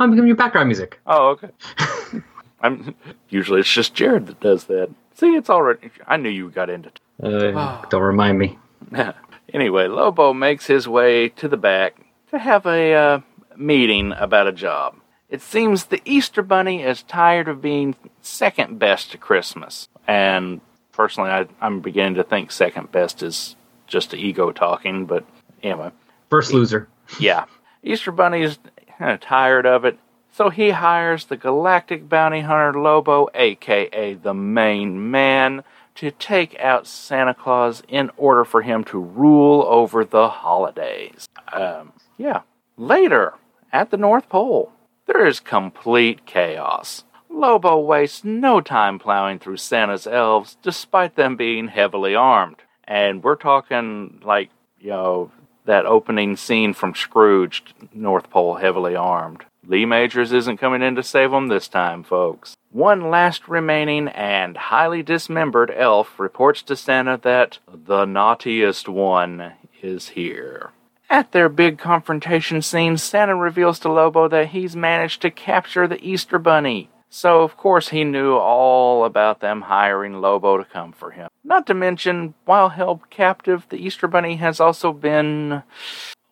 I'm 0.00 0.14
giving 0.14 0.26
you 0.28 0.34
background 0.34 0.68
music. 0.68 0.98
Oh, 1.06 1.28
okay. 1.30 1.50
I'm 2.60 2.94
usually 3.28 3.60
it's 3.60 3.72
just 3.72 3.94
Jared 3.94 4.26
that 4.26 4.40
does 4.40 4.64
that. 4.64 4.88
See, 5.14 5.34
it's 5.36 5.50
already. 5.50 5.90
I 6.06 6.16
knew 6.16 6.30
you 6.30 6.50
got 6.50 6.68
into. 6.70 6.90
Uh, 7.22 7.84
don't 7.90 8.02
remind 8.02 8.38
me. 8.38 8.58
Anyway, 9.52 9.86
Lobo 9.86 10.32
makes 10.32 10.66
his 10.66 10.88
way 10.88 11.28
to 11.28 11.46
the 11.46 11.56
back 11.56 11.94
to 12.30 12.38
have 12.40 12.66
a 12.66 12.92
uh, 12.92 13.20
meeting 13.56 14.10
about 14.16 14.48
a 14.48 14.52
job. 14.52 14.96
It 15.28 15.42
seems 15.42 15.84
the 15.84 16.02
Easter 16.04 16.42
Bunny 16.42 16.82
is 16.82 17.04
tired 17.04 17.46
of 17.46 17.62
being 17.62 17.94
second 18.20 18.80
best 18.80 19.12
to 19.12 19.18
Christmas. 19.18 19.88
And 20.08 20.60
personally, 20.94 21.30
I, 21.30 21.46
I'm 21.60 21.80
beginning 21.80 22.14
to 22.14 22.24
think 22.24 22.50
second 22.50 22.90
best 22.92 23.22
is 23.22 23.56
just 23.86 24.14
ego 24.14 24.52
talking, 24.52 25.06
but 25.06 25.24
anyway. 25.62 25.90
First 26.30 26.52
loser. 26.52 26.88
Yeah. 27.20 27.44
Easter 27.82 28.12
Bunny 28.12 28.42
is 28.42 28.58
kinda 28.98 29.18
tired 29.18 29.66
of 29.66 29.84
it, 29.84 29.98
so 30.32 30.48
he 30.50 30.70
hires 30.70 31.26
the 31.26 31.36
galactic 31.36 32.08
bounty 32.08 32.40
hunter 32.40 32.80
Lobo, 32.80 33.28
aka 33.34 34.14
the 34.14 34.34
main 34.34 35.10
man, 35.10 35.62
to 35.96 36.10
take 36.10 36.58
out 36.58 36.86
Santa 36.86 37.34
Claus 37.34 37.82
in 37.88 38.10
order 38.16 38.44
for 38.44 38.62
him 38.62 38.84
to 38.84 38.98
rule 38.98 39.62
over 39.62 40.04
the 40.04 40.28
holidays. 40.28 41.28
Um, 41.52 41.92
yeah. 42.16 42.40
Later, 42.76 43.34
at 43.72 43.90
the 43.90 43.96
North 43.96 44.28
Pole, 44.28 44.72
there 45.06 45.26
is 45.26 45.38
complete 45.38 46.26
chaos. 46.26 47.04
Lobo 47.34 47.78
wastes 47.78 48.24
no 48.24 48.60
time 48.60 48.98
plowing 48.98 49.38
through 49.38 49.56
Santa's 49.56 50.06
elves, 50.06 50.56
despite 50.62 51.16
them 51.16 51.36
being 51.36 51.68
heavily 51.68 52.14
armed. 52.14 52.56
And 52.84 53.22
we're 53.22 53.36
talking 53.36 54.20
like, 54.24 54.50
you 54.78 54.90
know, 54.90 55.30
that 55.64 55.86
opening 55.86 56.36
scene 56.36 56.74
from 56.74 56.94
Scrooged, 56.94 57.72
North 57.92 58.30
Pole 58.30 58.54
heavily 58.56 58.94
armed. 58.94 59.44
Lee 59.66 59.86
Majors 59.86 60.32
isn't 60.32 60.58
coming 60.58 60.82
in 60.82 60.94
to 60.94 61.02
save 61.02 61.30
them 61.30 61.48
this 61.48 61.68
time, 61.68 62.04
folks. 62.04 62.54
One 62.70 63.10
last 63.10 63.48
remaining 63.48 64.08
and 64.08 64.56
highly 64.56 65.02
dismembered 65.02 65.72
elf 65.74 66.18
reports 66.18 66.62
to 66.64 66.76
Santa 66.76 67.18
that 67.22 67.58
the 67.72 68.04
naughtiest 68.04 68.88
one 68.88 69.52
is 69.82 70.08
here. 70.08 70.70
At 71.08 71.32
their 71.32 71.48
big 71.48 71.78
confrontation 71.78 72.62
scene, 72.62 72.96
Santa 72.98 73.36
reveals 73.36 73.78
to 73.80 73.92
Lobo 73.92 74.28
that 74.28 74.48
he's 74.48 74.74
managed 74.74 75.22
to 75.22 75.30
capture 75.30 75.86
the 75.86 76.02
Easter 76.04 76.38
Bunny. 76.38 76.90
So, 77.16 77.42
of 77.42 77.56
course, 77.56 77.90
he 77.90 78.02
knew 78.02 78.34
all 78.34 79.04
about 79.04 79.38
them 79.38 79.60
hiring 79.60 80.20
Lobo 80.20 80.58
to 80.58 80.64
come 80.64 80.90
for 80.90 81.12
him. 81.12 81.28
Not 81.44 81.64
to 81.68 81.72
mention, 81.72 82.34
while 82.44 82.70
held 82.70 83.08
captive, 83.08 83.64
the 83.68 83.76
Easter 83.76 84.08
Bunny 84.08 84.34
has 84.38 84.58
also 84.58 84.92
been, 84.92 85.62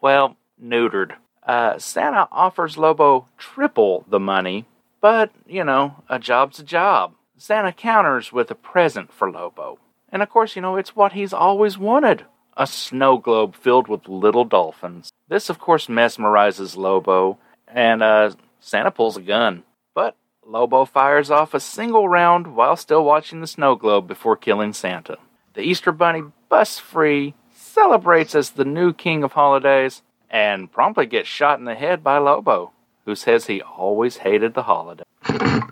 well, 0.00 0.36
neutered. 0.60 1.12
Uh, 1.46 1.78
Santa 1.78 2.26
offers 2.32 2.76
Lobo 2.76 3.28
triple 3.38 4.04
the 4.08 4.18
money, 4.18 4.66
but, 5.00 5.30
you 5.46 5.62
know, 5.62 6.02
a 6.08 6.18
job's 6.18 6.58
a 6.58 6.64
job. 6.64 7.14
Santa 7.36 7.70
counters 7.70 8.32
with 8.32 8.50
a 8.50 8.56
present 8.56 9.12
for 9.12 9.30
Lobo. 9.30 9.78
And 10.08 10.20
of 10.20 10.30
course, 10.30 10.56
you 10.56 10.62
know, 10.62 10.74
it's 10.74 10.96
what 10.96 11.12
he's 11.12 11.32
always 11.32 11.78
wanted 11.78 12.24
a 12.56 12.66
snow 12.66 13.18
globe 13.18 13.54
filled 13.54 13.86
with 13.86 14.08
little 14.08 14.44
dolphins. 14.44 15.12
This, 15.28 15.48
of 15.48 15.60
course, 15.60 15.86
mesmerizes 15.86 16.76
Lobo, 16.76 17.38
and 17.68 18.02
uh, 18.02 18.32
Santa 18.58 18.90
pulls 18.90 19.16
a 19.16 19.22
gun. 19.22 19.62
But 19.94 20.16
Lobo 20.46 20.84
fires 20.84 21.30
off 21.30 21.54
a 21.54 21.60
single 21.60 22.08
round 22.08 22.54
while 22.56 22.76
still 22.76 23.04
watching 23.04 23.40
the 23.40 23.46
snow 23.46 23.74
globe 23.74 24.08
before 24.08 24.36
killing 24.36 24.72
Santa. 24.72 25.18
The 25.54 25.62
Easter 25.62 25.92
Bunny 25.92 26.22
busts 26.48 26.78
free, 26.78 27.34
celebrates 27.54 28.34
as 28.34 28.50
the 28.50 28.64
new 28.64 28.92
king 28.92 29.22
of 29.22 29.32
holidays, 29.32 30.02
and 30.30 30.72
promptly 30.72 31.06
gets 31.06 31.28
shot 31.28 31.58
in 31.58 31.64
the 31.64 31.74
head 31.74 32.02
by 32.02 32.18
Lobo, 32.18 32.72
who 33.04 33.14
says 33.14 33.46
he 33.46 33.62
always 33.62 34.18
hated 34.18 34.54
the 34.54 34.64
holiday. 34.64 35.04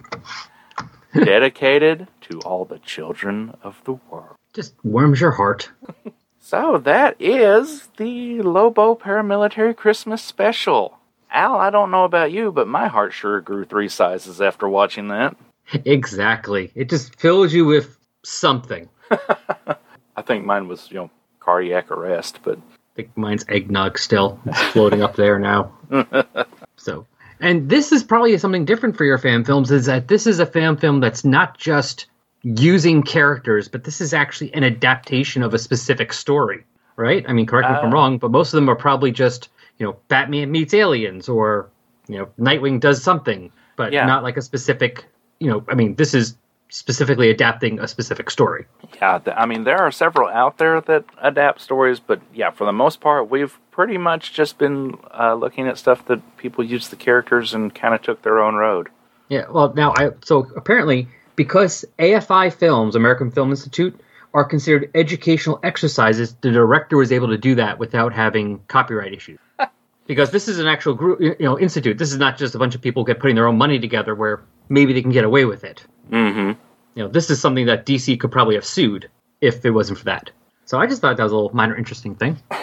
Dedicated 1.14 2.06
to 2.22 2.40
all 2.40 2.64
the 2.64 2.78
children 2.78 3.56
of 3.62 3.82
the 3.84 3.94
world. 4.10 4.36
Just 4.52 4.74
warms 4.84 5.20
your 5.20 5.32
heart. 5.32 5.70
So 6.42 6.78
that 6.78 7.16
is 7.20 7.88
the 7.98 8.40
Lobo 8.40 8.94
Paramilitary 8.94 9.76
Christmas 9.76 10.22
Special. 10.22 10.98
Al, 11.32 11.56
I 11.56 11.70
don't 11.70 11.90
know 11.90 12.04
about 12.04 12.32
you, 12.32 12.50
but 12.52 12.66
my 12.68 12.88
heart 12.88 13.12
sure 13.12 13.40
grew 13.40 13.64
three 13.64 13.88
sizes 13.88 14.40
after 14.40 14.68
watching 14.68 15.08
that. 15.08 15.36
Exactly. 15.84 16.72
It 16.74 16.88
just 16.88 17.14
fills 17.20 17.52
you 17.52 17.64
with 17.64 17.96
something. 18.24 18.88
I 20.16 20.22
think 20.22 20.44
mine 20.44 20.66
was, 20.68 20.90
you 20.90 20.96
know, 20.96 21.10
cardiac 21.38 21.90
arrest, 21.90 22.40
but 22.42 22.58
I 22.58 22.94
think 22.96 23.16
mine's 23.16 23.44
eggnog 23.48 23.98
still. 23.98 24.40
It's 24.46 24.60
floating 24.72 25.02
up 25.02 25.14
there 25.16 25.38
now. 25.38 25.72
so, 26.76 27.06
and 27.40 27.68
this 27.68 27.92
is 27.92 28.02
probably 28.02 28.36
something 28.38 28.64
different 28.64 28.96
for 28.96 29.04
your 29.04 29.18
fan 29.18 29.44
films 29.44 29.70
is 29.70 29.86
that 29.86 30.08
this 30.08 30.26
is 30.26 30.40
a 30.40 30.46
fan 30.46 30.76
film 30.76 31.00
that's 31.00 31.24
not 31.24 31.56
just 31.56 32.06
using 32.42 33.02
characters, 33.02 33.68
but 33.68 33.84
this 33.84 34.00
is 34.00 34.12
actually 34.12 34.52
an 34.54 34.64
adaptation 34.64 35.42
of 35.42 35.54
a 35.54 35.58
specific 35.58 36.12
story, 36.12 36.64
right? 36.96 37.24
I 37.28 37.32
mean, 37.32 37.46
correct 37.46 37.68
me 37.70 37.76
if 37.76 37.82
I'm 37.84 37.90
Uh. 37.90 37.94
wrong, 37.94 38.18
but 38.18 38.30
most 38.30 38.52
of 38.52 38.56
them 38.56 38.68
are 38.68 38.76
probably 38.76 39.12
just, 39.12 39.48
you 39.80 39.86
know, 39.86 39.96
Batman 40.08 40.52
meets 40.52 40.74
aliens 40.74 41.28
or, 41.28 41.70
you 42.06 42.18
know, 42.18 42.28
Nightwing 42.38 42.78
does 42.80 43.02
something, 43.02 43.50
but 43.76 43.92
Yeah. 43.92 44.04
not 44.06 44.22
like 44.22 44.36
a 44.36 44.42
specific, 44.42 45.06
you 45.40 45.50
know, 45.50 45.64
I 45.68 45.74
mean, 45.74 45.94
this 45.96 46.12
is 46.14 46.36
specifically 46.68 47.30
adapting 47.30 47.80
a 47.80 47.88
specific 47.88 48.30
story. 48.30 48.66
yeah, 49.00 49.18
th- 49.18 49.36
I 49.36 49.46
mean, 49.46 49.64
there 49.64 49.78
are 49.78 49.90
several 49.90 50.28
out 50.28 50.58
there 50.58 50.80
that 50.82 51.04
adapt 51.20 51.60
stories, 51.62 51.98
but 51.98 52.20
yeah, 52.32 52.50
for 52.50 52.64
the 52.64 52.72
most 52.72 53.00
part, 53.00 53.28
we've 53.30 53.58
pretty 53.72 53.96
much 53.98 54.32
just 54.34 54.58
been 54.58 54.96
uh, 55.18 55.34
looking 55.34 55.66
at 55.66 55.78
stuff 55.78 56.04
that 56.06 56.20
people 56.36 56.62
used 56.62 56.90
the 56.92 56.96
characters 56.96 57.54
and 57.54 57.74
kind 57.74 57.94
of 57.94 58.02
took 58.02 58.22
their 58.22 58.38
own 58.40 58.54
road. 58.54 58.88
Yeah, 59.28 59.46
well, 59.50 59.72
now 59.74 59.94
I 59.96 60.10
so 60.24 60.46
apparently 60.56 61.08
because 61.36 61.84
AFI 61.98 62.52
Films, 62.52 62.94
American 62.94 63.30
Film 63.30 63.50
Institute, 63.50 63.98
are 64.32 64.44
considered 64.44 64.90
educational 64.94 65.58
exercises, 65.62 66.34
the 66.40 66.50
director 66.50 66.96
was 66.96 67.12
able 67.12 67.28
to 67.28 67.38
do 67.38 67.54
that 67.56 67.78
without 67.78 68.12
having 68.12 68.60
copyright 68.68 69.12
issues. 69.12 69.38
because 70.06 70.30
this 70.30 70.48
is 70.48 70.58
an 70.58 70.66
actual 70.66 70.94
group, 70.94 71.20
you 71.20 71.36
know, 71.40 71.58
institute. 71.58 71.98
This 71.98 72.12
is 72.12 72.18
not 72.18 72.38
just 72.38 72.54
a 72.54 72.58
bunch 72.58 72.74
of 72.74 72.80
people 72.80 73.04
get 73.04 73.20
putting 73.20 73.36
their 73.36 73.46
own 73.46 73.58
money 73.58 73.78
together 73.78 74.14
where 74.14 74.42
maybe 74.68 74.92
they 74.92 75.02
can 75.02 75.12
get 75.12 75.24
away 75.24 75.44
with 75.44 75.64
it. 75.64 75.84
Mm-hmm. 76.10 76.60
You 76.94 77.04
know, 77.04 77.08
this 77.08 77.30
is 77.30 77.40
something 77.40 77.66
that 77.66 77.86
DC 77.86 78.18
could 78.18 78.32
probably 78.32 78.54
have 78.56 78.64
sued 78.64 79.08
if 79.40 79.64
it 79.64 79.70
wasn't 79.70 79.98
for 79.98 80.06
that. 80.06 80.30
So 80.64 80.78
I 80.78 80.86
just 80.86 81.00
thought 81.00 81.16
that 81.16 81.22
was 81.22 81.32
a 81.32 81.36
little 81.36 81.54
minor 81.54 81.76
interesting 81.76 82.14
thing. 82.14 82.40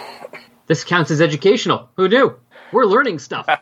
This 0.67 0.83
counts 0.83 1.11
as 1.11 1.21
educational. 1.21 1.89
Who 1.95 2.09
knew? 2.09 2.35
We're 2.73 2.85
learning 2.85 3.19
stuff. 3.19 3.47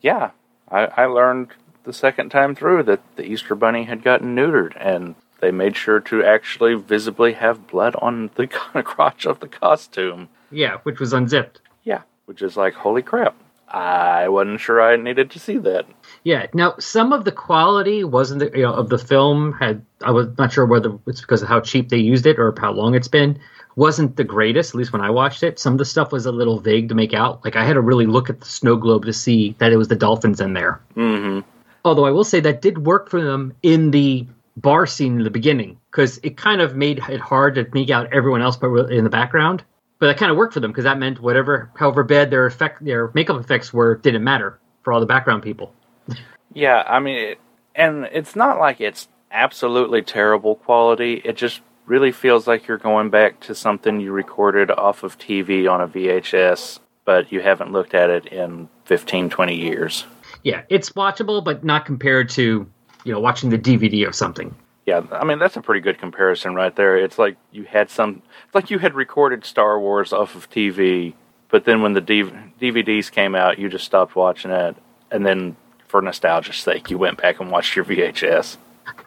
Yeah, 0.00 0.32
I, 0.70 0.84
I 0.84 1.06
learned 1.06 1.48
the 1.84 1.94
second 1.94 2.28
time 2.28 2.54
through 2.54 2.82
that 2.82 3.00
the 3.16 3.24
Easter 3.24 3.54
Bunny 3.54 3.84
had 3.84 4.02
gotten 4.02 4.36
neutered, 4.36 4.74
and 4.78 5.14
they 5.44 5.50
made 5.50 5.76
sure 5.76 6.00
to 6.00 6.24
actually 6.24 6.74
visibly 6.74 7.34
have 7.34 7.66
blood 7.66 7.94
on 7.96 8.30
the 8.36 8.46
crotch 8.82 9.26
of 9.26 9.40
the 9.40 9.48
costume. 9.48 10.30
yeah, 10.50 10.78
which 10.84 10.98
was 10.98 11.12
unzipped. 11.12 11.60
Yeah, 11.82 12.00
which 12.24 12.40
is 12.40 12.56
like, 12.56 12.72
holy 12.72 13.02
crap. 13.02 13.36
I 13.68 14.28
wasn't 14.28 14.60
sure 14.60 14.80
I 14.80 14.96
needed 14.96 15.30
to 15.32 15.38
see 15.38 15.58
that. 15.58 15.84
Yeah. 16.22 16.46
Now, 16.54 16.76
some 16.78 17.12
of 17.12 17.24
the 17.24 17.32
quality 17.32 18.04
wasn't 18.04 18.38
the, 18.40 18.56
you 18.56 18.62
know 18.62 18.72
of 18.72 18.88
the 18.88 18.98
film 18.98 19.52
had 19.52 19.84
I 20.02 20.12
was 20.12 20.28
not 20.38 20.52
sure 20.52 20.64
whether 20.64 20.96
it's 21.06 21.20
because 21.20 21.42
of 21.42 21.48
how 21.48 21.60
cheap 21.60 21.88
they 21.88 21.98
used 21.98 22.24
it 22.24 22.38
or 22.38 22.54
how 22.58 22.72
long 22.72 22.94
it's 22.94 23.08
been. 23.08 23.38
Wasn't 23.76 24.16
the 24.16 24.24
greatest, 24.24 24.70
at 24.70 24.76
least 24.76 24.92
when 24.92 25.02
I 25.02 25.10
watched 25.10 25.42
it. 25.42 25.58
Some 25.58 25.74
of 25.74 25.78
the 25.78 25.84
stuff 25.84 26.12
was 26.12 26.24
a 26.24 26.32
little 26.32 26.60
vague 26.60 26.88
to 26.88 26.94
make 26.94 27.12
out. 27.12 27.44
Like 27.44 27.56
I 27.56 27.64
had 27.64 27.74
to 27.74 27.80
really 27.80 28.06
look 28.06 28.30
at 28.30 28.38
the 28.40 28.46
snow 28.46 28.76
globe 28.76 29.04
to 29.06 29.12
see 29.12 29.56
that 29.58 29.72
it 29.72 29.76
was 29.76 29.88
the 29.88 29.96
dolphins 29.96 30.40
in 30.40 30.54
there. 30.54 30.80
Mm-hmm. 30.96 31.40
Although 31.84 32.06
I 32.06 32.12
will 32.12 32.24
say 32.24 32.40
that 32.40 32.62
did 32.62 32.86
work 32.86 33.10
for 33.10 33.20
them 33.20 33.54
in 33.62 33.90
the 33.90 34.26
bar 34.56 34.86
scene 34.86 35.18
in 35.18 35.24
the 35.24 35.30
beginning 35.30 35.78
because 35.90 36.18
it 36.22 36.36
kind 36.36 36.60
of 36.60 36.76
made 36.76 36.98
it 37.08 37.20
hard 37.20 37.54
to 37.56 37.66
make 37.72 37.90
out 37.90 38.12
everyone 38.12 38.42
else 38.42 38.56
but 38.56 38.72
in 38.90 39.04
the 39.04 39.10
background. 39.10 39.64
But 39.98 40.08
that 40.08 40.18
kind 40.18 40.30
of 40.30 40.36
worked 40.36 40.54
for 40.54 40.60
them 40.60 40.70
because 40.70 40.84
that 40.84 40.98
meant 40.98 41.20
whatever, 41.20 41.70
however 41.76 42.02
bad 42.02 42.30
their 42.30 42.46
effect, 42.46 42.84
their 42.84 43.10
makeup 43.14 43.40
effects 43.40 43.72
were, 43.72 43.96
didn't 43.96 44.24
matter 44.24 44.58
for 44.82 44.92
all 44.92 45.00
the 45.00 45.06
background 45.06 45.42
people. 45.42 45.74
Yeah, 46.56 46.84
I 46.86 47.00
mean, 47.00 47.16
it, 47.16 47.40
and 47.74 48.04
it's 48.12 48.36
not 48.36 48.60
like 48.60 48.80
it's 48.80 49.08
absolutely 49.32 50.02
terrible 50.02 50.54
quality. 50.54 51.20
It 51.24 51.36
just 51.36 51.60
really 51.86 52.12
feels 52.12 52.46
like 52.46 52.66
you're 52.66 52.78
going 52.78 53.10
back 53.10 53.40
to 53.40 53.54
something 53.54 54.00
you 54.00 54.12
recorded 54.12 54.70
off 54.70 55.02
of 55.02 55.18
TV 55.18 55.68
on 55.68 55.80
a 55.80 55.88
VHS, 55.88 56.78
but 57.04 57.32
you 57.32 57.40
haven't 57.40 57.72
looked 57.72 57.94
at 57.94 58.08
it 58.08 58.26
in 58.26 58.68
15, 58.84 59.30
20 59.30 59.56
years. 59.56 60.06
Yeah, 60.44 60.62
it's 60.68 60.90
watchable, 60.90 61.42
but 61.42 61.64
not 61.64 61.86
compared 61.86 62.28
to 62.30 62.70
you 63.04 63.12
know 63.12 63.20
watching 63.20 63.50
the 63.50 63.58
DVD 63.58 64.06
of 64.06 64.14
something. 64.14 64.54
Yeah, 64.86 65.02
I 65.12 65.24
mean 65.24 65.38
that's 65.38 65.56
a 65.56 65.62
pretty 65.62 65.80
good 65.80 65.98
comparison 65.98 66.54
right 66.54 66.74
there. 66.74 66.96
It's 66.96 67.18
like 67.18 67.36
you 67.52 67.64
had 67.64 67.88
some, 67.90 68.22
it's 68.46 68.54
like 68.54 68.70
you 68.70 68.78
had 68.78 68.94
recorded 68.94 69.44
Star 69.44 69.78
Wars 69.78 70.12
off 70.12 70.34
of 70.34 70.50
TV, 70.50 71.14
but 71.48 71.64
then 71.64 71.80
when 71.80 71.92
the 71.92 72.02
DV- 72.02 72.52
DVDs 72.60 73.10
came 73.10 73.34
out, 73.34 73.58
you 73.58 73.68
just 73.68 73.84
stopped 73.84 74.16
watching 74.16 74.50
it, 74.50 74.76
and 75.10 75.24
then 75.24 75.56
for 75.86 76.02
nostalgia's 76.02 76.56
sake, 76.56 76.90
you 76.90 76.98
went 76.98 77.20
back 77.20 77.40
and 77.40 77.50
watched 77.50 77.76
your 77.76 77.84
VHS. 77.84 78.56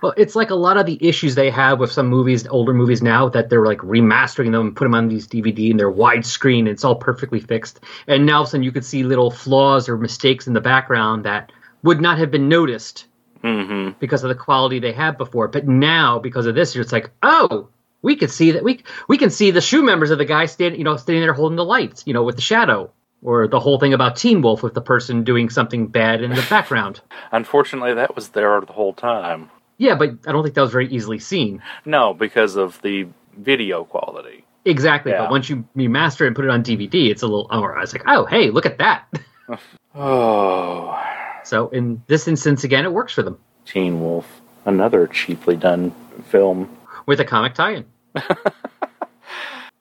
Well, 0.02 0.14
it's 0.18 0.36
like 0.36 0.50
a 0.50 0.56
lot 0.56 0.78
of 0.78 0.86
the 0.86 0.98
issues 1.06 1.36
they 1.36 1.50
have 1.50 1.80
with 1.80 1.92
some 1.92 2.08
movies, 2.08 2.48
older 2.48 2.74
movies 2.74 3.02
now, 3.02 3.30
that 3.30 3.50
they're 3.50 3.66
like 3.66 3.80
remastering 3.80 4.52
them 4.52 4.68
and 4.68 4.76
put 4.76 4.86
them 4.86 4.96
on 4.96 5.08
these 5.08 5.28
DVD 5.28 5.70
and 5.70 5.80
they're 5.80 5.92
widescreen. 5.92 6.60
And 6.60 6.70
it's 6.70 6.84
all 6.84 6.96
perfectly 6.96 7.40
fixed. 7.40 7.80
And 8.08 8.26
now 8.26 8.38
all 8.38 8.42
of 8.44 8.48
a 8.48 8.52
sudden 8.52 8.64
you 8.64 8.72
could 8.72 8.86
see 8.86 9.04
little 9.04 9.30
flaws 9.30 9.90
or 9.90 9.98
mistakes 9.98 10.48
in 10.48 10.54
the 10.54 10.62
background 10.62 11.26
that 11.26 11.52
would 11.84 12.02
not 12.02 12.18
have 12.18 12.32
been 12.32 12.50
noticed 12.50 13.06
hmm 13.42 13.90
because 14.00 14.24
of 14.24 14.30
the 14.30 14.36
quality 14.36 14.80
they 14.80 14.92
had 14.92 15.18
before. 15.18 15.48
But 15.48 15.68
now, 15.68 16.20
because 16.20 16.46
of 16.46 16.56
this, 16.56 16.76
it's 16.76 16.92
like, 16.92 17.10
oh, 17.24 17.70
we 18.02 18.16
could 18.16 18.32
see 18.32 18.52
that 18.52 18.64
we 18.64 18.84
we 19.08 19.18
can 19.18 19.30
see 19.30 19.52
the 19.52 19.62
shoe 19.62 19.84
members 19.84 20.12
of 20.12 20.18
the 20.18 20.26
guy 20.26 20.46
standing, 20.46 20.80
you 20.80 20.84
know, 20.84 20.98
standing 20.98 21.22
there 21.22 21.34
holding 21.34 21.56
the 21.56 21.66
lights, 21.66 22.04
you 22.06 22.14
know, 22.14 22.24
with 22.24 22.36
the 22.36 22.42
shadow, 22.42 22.92
or 23.22 23.48
the 23.48 23.60
whole 23.60 23.80
thing 23.80 23.94
about 23.94 24.16
Teen 24.16 24.42
Wolf 24.42 24.64
with 24.64 24.74
the 24.74 24.82
person 24.82 25.24
doing 25.24 25.50
something 25.50 25.88
bad 25.88 26.22
in 26.22 26.32
the 26.32 26.46
background. 26.50 27.02
Unfortunately, 27.32 27.94
that 27.96 28.16
was 28.16 28.30
there 28.30 28.60
the 28.62 28.74
whole 28.74 28.94
time. 28.94 29.50
Yeah, 29.78 29.96
but 29.96 30.10
I 30.26 30.32
don't 30.32 30.44
think 30.44 30.56
that 30.56 30.62
was 30.62 30.72
very 30.72 30.90
easily 30.90 31.20
seen. 31.20 31.62
No, 31.86 32.14
because 32.14 32.56
of 32.56 32.82
the 32.82 33.08
video 33.38 33.84
quality. 33.84 34.44
Exactly. 34.66 35.12
Yeah. 35.12 35.24
But 35.24 35.32
once 35.32 35.50
you 35.50 35.66
remaster 35.76 36.22
it 36.22 36.28
and 36.28 36.36
put 36.36 36.46
it 36.46 36.52
on 36.52 36.64
DVD, 36.64 37.10
it's 37.10 37.22
a 37.22 37.28
little. 37.28 37.48
Oh, 37.52 37.64
I 37.64 37.80
was 37.80 37.94
like, 37.94 38.04
oh, 38.08 38.26
hey, 38.26 38.50
look 38.50 38.66
at 38.66 38.80
that. 38.80 39.06
Oh, 40.00 41.02
so 41.48 41.70
in 41.70 42.04
this 42.08 42.28
instance, 42.28 42.64
again, 42.64 42.86
it 42.86 42.92
works 42.92 43.14
for 43.14 43.24
them 43.24 43.38
Teen 43.66 44.02
Wolf, 44.02 44.42
another 44.66 45.08
cheaply 45.08 45.56
done 45.56 45.94
film. 46.26 46.78
with 47.06 47.20
a 47.20 47.26
comic 47.26 47.54
tie-in. 47.54 47.86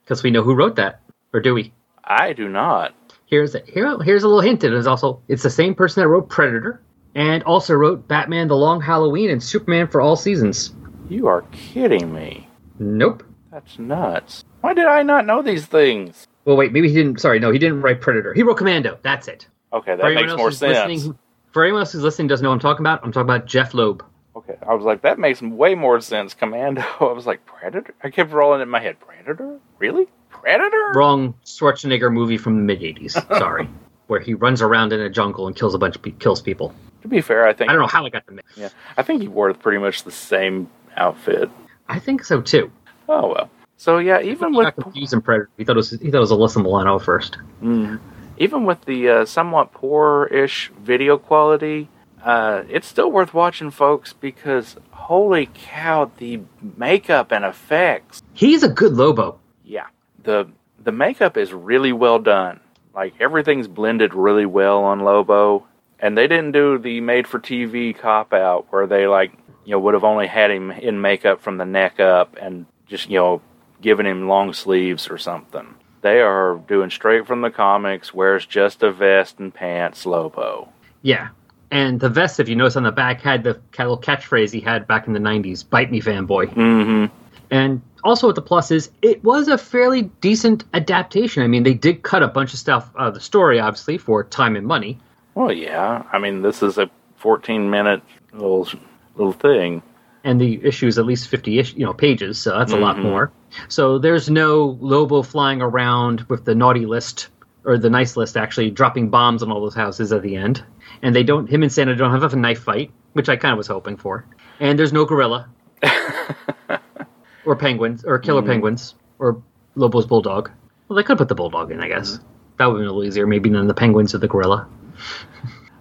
Because 0.06 0.22
we 0.22 0.30
know 0.30 0.44
who 0.44 0.54
wrote 0.54 0.76
that, 0.76 1.00
or 1.34 1.40
do 1.40 1.52
we? 1.52 1.72
I 2.04 2.32
do 2.32 2.48
not. 2.48 2.94
Here's 3.26 3.56
a, 3.56 3.62
here, 3.66 4.00
here's 4.04 4.22
a 4.22 4.28
little 4.28 4.40
hint. 4.40 4.62
It 4.62 4.72
is 4.72 4.86
also 4.86 5.20
it's 5.26 5.42
the 5.42 5.50
same 5.50 5.74
person 5.74 6.00
that 6.00 6.06
wrote 6.06 6.28
Predator 6.28 6.80
and 7.16 7.42
also 7.42 7.74
wrote 7.74 8.06
Batman: 8.06 8.46
The 8.46 8.56
Long 8.56 8.80
Halloween 8.80 9.30
and 9.30 9.42
Superman 9.42 9.88
for 9.88 10.00
All 10.00 10.14
Seasons. 10.14 10.72
You 11.08 11.26
are 11.26 11.42
kidding 11.50 12.14
me. 12.14 12.48
Nope. 12.78 13.24
That's 13.50 13.80
nuts. 13.80 14.44
Why 14.60 14.74
did 14.74 14.86
I 14.86 15.02
not 15.02 15.26
know 15.26 15.42
these 15.42 15.66
things? 15.66 16.28
Well, 16.44 16.56
wait, 16.56 16.72
maybe 16.72 16.86
he 16.86 16.94
didn't. 16.94 17.20
Sorry, 17.20 17.40
no, 17.40 17.50
he 17.50 17.58
didn't 17.58 17.82
write 17.82 18.00
Predator. 18.00 18.32
He 18.32 18.44
wrote 18.44 18.58
Commando. 18.58 19.00
That's 19.02 19.26
it. 19.26 19.48
Okay, 19.72 19.96
that 19.96 20.14
makes 20.14 20.36
more 20.36 20.52
sense. 20.52 20.88
listening 20.88 21.18
for 21.56 21.64
anyone 21.64 21.80
else 21.80 21.92
who's 21.92 22.02
listening, 22.02 22.28
doesn't 22.28 22.44
know 22.44 22.50
what 22.50 22.56
I'm 22.56 22.60
talking 22.60 22.82
about. 22.82 23.02
I'm 23.02 23.12
talking 23.12 23.30
about 23.30 23.46
Jeph 23.46 23.72
Loeb. 23.72 24.04
Okay, 24.36 24.56
I 24.68 24.74
was 24.74 24.84
like, 24.84 25.00
that 25.00 25.18
makes 25.18 25.40
way 25.40 25.74
more 25.74 26.02
sense. 26.02 26.34
Commando. 26.34 26.82
I 27.00 27.04
was 27.14 27.24
like, 27.24 27.46
Predator. 27.46 27.94
I 28.02 28.10
kept 28.10 28.30
rolling 28.30 28.60
in 28.60 28.68
my 28.68 28.78
head. 28.78 29.00
Predator? 29.00 29.58
Really? 29.78 30.06
Predator? 30.28 30.92
Wrong 30.94 31.32
Schwarzenegger 31.46 32.12
movie 32.12 32.36
from 32.36 32.56
the 32.58 32.62
mid 32.62 32.80
'80s. 32.82 33.12
Sorry, 33.38 33.70
where 34.06 34.20
he 34.20 34.34
runs 34.34 34.60
around 34.60 34.92
in 34.92 35.00
a 35.00 35.08
jungle 35.08 35.46
and 35.46 35.56
kills 35.56 35.72
a 35.72 35.78
bunch 35.78 35.96
of 35.96 36.02
pe- 36.02 36.10
kills 36.10 36.42
people. 36.42 36.74
To 37.00 37.08
be 37.08 37.22
fair, 37.22 37.48
I 37.48 37.54
think 37.54 37.70
I 37.70 37.72
don't 37.72 37.80
know 37.80 37.88
how 37.88 38.04
I 38.04 38.10
got 38.10 38.26
the 38.26 38.32
mix. 38.32 38.54
Yeah, 38.54 38.68
I 38.98 39.02
think 39.02 39.22
he 39.22 39.28
wore 39.28 39.54
pretty 39.54 39.78
much 39.78 40.04
the 40.04 40.10
same 40.10 40.68
outfit. 40.98 41.48
I 41.88 41.98
think 42.00 42.22
so 42.22 42.42
too. 42.42 42.70
Oh 43.08 43.28
well. 43.32 43.50
So 43.78 43.96
yeah, 43.96 44.20
even 44.20 44.52
He 44.52 44.58
with 44.58 44.74
confused 44.74 45.14
in 45.14 45.22
Predator. 45.22 45.48
He 45.56 45.64
thought 45.64 45.76
it 45.76 45.78
was 45.78 45.90
he 45.92 46.10
thought 46.10 46.18
it 46.18 46.28
was 46.28 46.32
Alyssa 46.32 46.62
Milano 46.62 46.98
first. 46.98 47.38
Mm. 47.62 47.98
Even 48.36 48.64
with 48.64 48.84
the 48.84 49.08
uh, 49.08 49.24
somewhat 49.24 49.72
poor-ish 49.72 50.70
video 50.78 51.16
quality, 51.18 51.88
uh, 52.22 52.64
it's 52.68 52.86
still 52.86 53.10
worth 53.10 53.32
watching, 53.34 53.70
folks. 53.70 54.12
Because 54.12 54.76
holy 54.90 55.48
cow, 55.54 56.10
the 56.16 56.40
makeup 56.76 57.32
and 57.32 57.44
effects. 57.44 58.22
He's 58.32 58.62
a 58.62 58.68
good 58.68 58.94
Lobo. 58.94 59.38
Yeah, 59.64 59.86
the 60.22 60.48
the 60.82 60.92
makeup 60.92 61.36
is 61.36 61.52
really 61.52 61.92
well 61.92 62.18
done. 62.18 62.60
Like 62.94 63.14
everything's 63.20 63.68
blended 63.68 64.14
really 64.14 64.46
well 64.46 64.84
on 64.84 65.00
Lobo, 65.00 65.66
and 65.98 66.16
they 66.16 66.26
didn't 66.26 66.52
do 66.52 66.78
the 66.78 67.00
made-for-TV 67.00 67.98
cop 67.98 68.32
out 68.32 68.66
where 68.70 68.86
they 68.86 69.06
like 69.06 69.32
you 69.64 69.72
know 69.72 69.80
would 69.80 69.94
have 69.94 70.04
only 70.04 70.26
had 70.26 70.50
him 70.50 70.70
in 70.70 71.00
makeup 71.00 71.40
from 71.42 71.58
the 71.58 71.66
neck 71.66 72.00
up 72.00 72.36
and 72.40 72.66
just 72.86 73.10
you 73.10 73.18
know 73.18 73.42
giving 73.80 74.06
him 74.06 74.28
long 74.28 74.52
sleeves 74.52 75.08
or 75.10 75.18
something. 75.18 75.74
They 76.06 76.20
are 76.20 76.62
doing 76.68 76.90
straight 76.90 77.26
from 77.26 77.40
the 77.40 77.50
comics. 77.50 78.14
Wears 78.14 78.46
just 78.46 78.84
a 78.84 78.92
vest 78.92 79.40
and 79.40 79.52
pants, 79.52 80.06
Lobo. 80.06 80.68
Yeah. 81.02 81.30
And 81.72 81.98
the 81.98 82.08
vest, 82.08 82.38
if 82.38 82.48
you 82.48 82.54
notice 82.54 82.76
on 82.76 82.84
the 82.84 82.92
back, 82.92 83.20
had 83.20 83.42
the 83.42 83.60
little 83.76 83.98
catchphrase 83.98 84.52
he 84.52 84.60
had 84.60 84.86
back 84.86 85.08
in 85.08 85.14
the 85.14 85.18
90s 85.18 85.68
Bite 85.68 85.90
me, 85.90 86.00
fanboy. 86.00 86.54
Mm-hmm. 86.54 87.06
And 87.50 87.82
also, 88.04 88.28
what 88.28 88.36
the 88.36 88.42
plus 88.42 88.70
is, 88.70 88.88
it 89.02 89.24
was 89.24 89.48
a 89.48 89.58
fairly 89.58 90.02
decent 90.20 90.62
adaptation. 90.74 91.42
I 91.42 91.48
mean, 91.48 91.64
they 91.64 91.74
did 91.74 92.04
cut 92.04 92.22
a 92.22 92.28
bunch 92.28 92.52
of 92.52 92.60
stuff 92.60 92.88
out 92.96 93.08
of 93.08 93.14
the 93.14 93.20
story, 93.20 93.58
obviously, 93.58 93.98
for 93.98 94.22
time 94.22 94.54
and 94.54 94.64
money. 94.64 95.00
Well, 95.34 95.50
yeah. 95.50 96.04
I 96.12 96.20
mean, 96.20 96.42
this 96.42 96.62
is 96.62 96.78
a 96.78 96.88
14-minute 97.20 98.00
little 98.32 98.68
little 99.16 99.32
thing. 99.32 99.82
And 100.26 100.40
the 100.40 100.60
issue 100.64 100.88
is 100.88 100.98
at 100.98 101.06
least 101.06 101.28
50 101.28 101.58
ish, 101.60 101.74
you 101.74 101.86
know, 101.86 101.92
pages, 101.94 102.36
so 102.36 102.50
that's 102.58 102.72
a 102.72 102.76
lot 102.76 102.96
Mhm. 102.96 103.02
more. 103.04 103.30
So 103.68 103.96
there's 103.98 104.28
no 104.28 104.76
Lobo 104.80 105.22
flying 105.22 105.62
around 105.62 106.22
with 106.28 106.44
the 106.44 106.54
naughty 106.54 106.84
list, 106.84 107.28
or 107.64 107.78
the 107.78 107.88
nice 107.90 108.16
list, 108.16 108.36
actually, 108.36 108.70
dropping 108.72 109.08
bombs 109.08 109.44
on 109.44 109.52
all 109.52 109.60
those 109.60 109.76
houses 109.76 110.12
at 110.12 110.22
the 110.22 110.34
end. 110.34 110.64
And 111.00 111.14
they 111.14 111.22
don't, 111.22 111.48
him 111.48 111.62
and 111.62 111.70
Santa 111.72 111.94
don't 111.94 112.10
have 112.10 112.32
a 112.32 112.36
knife 112.36 112.58
fight, 112.58 112.90
which 113.12 113.28
I 113.28 113.36
kind 113.36 113.52
of 113.52 113.58
was 113.58 113.68
hoping 113.68 113.96
for. 113.96 114.24
And 114.58 114.76
there's 114.76 114.92
no 114.92 115.04
gorilla. 115.04 115.46
or 117.44 117.54
penguins, 117.54 118.04
or 118.04 118.18
killer 118.18 118.42
Mm. 118.42 118.46
penguins, 118.46 118.94
or 119.20 119.40
Lobo's 119.76 120.06
bulldog. 120.06 120.50
Well, 120.88 120.96
they 120.96 121.02
could 121.04 121.18
put 121.18 121.28
the 121.28 121.34
bulldog 121.36 121.70
in, 121.70 121.80
I 121.80 121.86
guess. 121.88 122.18
That 122.58 122.66
would 122.66 122.78
be 122.78 122.82
a 122.84 122.86
little 122.86 123.04
easier, 123.04 123.26
maybe 123.28 123.48
than 123.50 123.68
the 123.68 123.74
penguins 123.74 124.12
or 124.14 124.18
the 124.18 124.26
gorilla. 124.28 124.66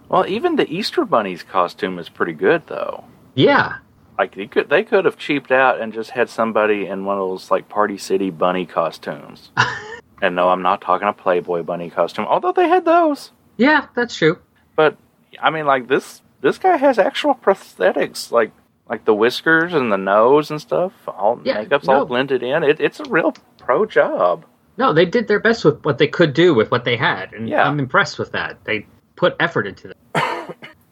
Well, 0.08 0.24
even 0.28 0.54
the 0.54 0.72
Easter 0.72 1.04
Bunny's 1.04 1.42
costume 1.42 1.98
is 1.98 2.08
pretty 2.08 2.32
good, 2.34 2.62
though. 2.68 3.02
Yeah, 3.34 3.78
Like 4.18 4.34
they 4.34 4.46
could 4.46 4.68
they 4.70 4.82
could 4.82 5.04
have 5.04 5.18
cheaped 5.18 5.50
out 5.52 5.80
and 5.80 5.92
just 5.92 6.10
had 6.10 6.28
somebody 6.30 6.86
in 6.86 7.04
one 7.04 7.18
of 7.18 7.28
those 7.28 7.50
like 7.50 7.68
Party 7.68 7.98
City 7.98 8.30
bunny 8.30 8.64
costumes. 8.66 9.50
and 10.22 10.34
no, 10.34 10.48
I'm 10.48 10.62
not 10.62 10.80
talking 10.80 11.06
a 11.08 11.12
Playboy 11.12 11.62
bunny 11.62 11.90
costume, 11.90 12.24
although 12.26 12.52
they 12.52 12.68
had 12.68 12.84
those. 12.84 13.30
yeah, 13.56 13.86
that's 13.94 14.16
true. 14.16 14.38
But 14.74 14.96
I 15.40 15.50
mean, 15.50 15.66
like 15.66 15.88
this 15.88 16.22
this 16.40 16.58
guy 16.58 16.76
has 16.76 16.98
actual 16.98 17.34
prosthetics, 17.34 18.30
like 18.30 18.52
like 18.88 19.04
the 19.04 19.14
whiskers 19.14 19.74
and 19.74 19.90
the 19.92 19.96
nose 19.98 20.50
and 20.50 20.60
stuff. 20.60 20.92
All 21.08 21.40
Yeah, 21.44 21.62
makeup's 21.62 21.86
no. 21.86 21.94
all 21.98 22.04
blended 22.06 22.42
in. 22.42 22.62
It, 22.62 22.80
it's 22.80 23.00
a 23.00 23.04
real 23.08 23.34
pro 23.58 23.84
job. 23.84 24.44
No, 24.78 24.92
they 24.92 25.04
did 25.06 25.26
their 25.26 25.40
best 25.40 25.64
with 25.64 25.82
what 25.84 25.98
they 25.98 26.06
could 26.06 26.32
do 26.34 26.54
with 26.54 26.70
what 26.70 26.84
they 26.84 26.96
had, 26.96 27.32
and 27.32 27.48
Yeah. 27.48 27.66
I'm 27.66 27.78
impressed 27.80 28.18
with 28.18 28.32
that. 28.32 28.62
They 28.64 28.86
put 29.16 29.34
effort 29.40 29.66
into 29.66 29.88
that. 29.88 29.96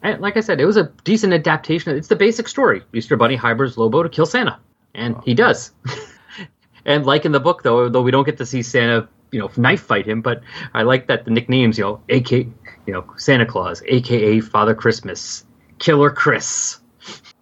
And 0.04 0.20
like 0.20 0.36
I 0.36 0.40
said, 0.40 0.60
it 0.60 0.66
was 0.66 0.76
a 0.76 0.92
decent 1.02 1.32
adaptation. 1.32 1.96
It's 1.96 2.08
the 2.08 2.16
basic 2.16 2.46
story: 2.46 2.82
Easter 2.92 3.16
Bunny 3.16 3.36
hires 3.36 3.76
Lobo 3.76 4.02
to 4.02 4.08
kill 4.08 4.26
Santa, 4.26 4.58
and 4.94 5.16
he 5.24 5.32
oh. 5.32 5.34
does. 5.34 5.72
and 6.84 7.06
like 7.06 7.24
in 7.24 7.32
the 7.32 7.40
book, 7.40 7.62
though, 7.62 7.88
though 7.88 8.02
we 8.02 8.10
don't 8.10 8.24
get 8.24 8.36
to 8.36 8.46
see 8.46 8.62
Santa, 8.62 9.08
you 9.32 9.40
know, 9.40 9.50
knife 9.56 9.80
fight 9.80 10.06
him, 10.06 10.20
but 10.20 10.42
I 10.74 10.82
like 10.82 11.06
that 11.08 11.24
the 11.24 11.30
nicknames, 11.30 11.78
you 11.78 11.84
know, 11.84 12.00
AK, 12.10 12.30
you 12.32 12.92
know, 12.92 13.04
Santa 13.16 13.46
Claus, 13.46 13.82
aka 13.86 14.40
Father 14.40 14.74
Christmas, 14.74 15.44
Killer 15.78 16.10
Chris. 16.10 16.80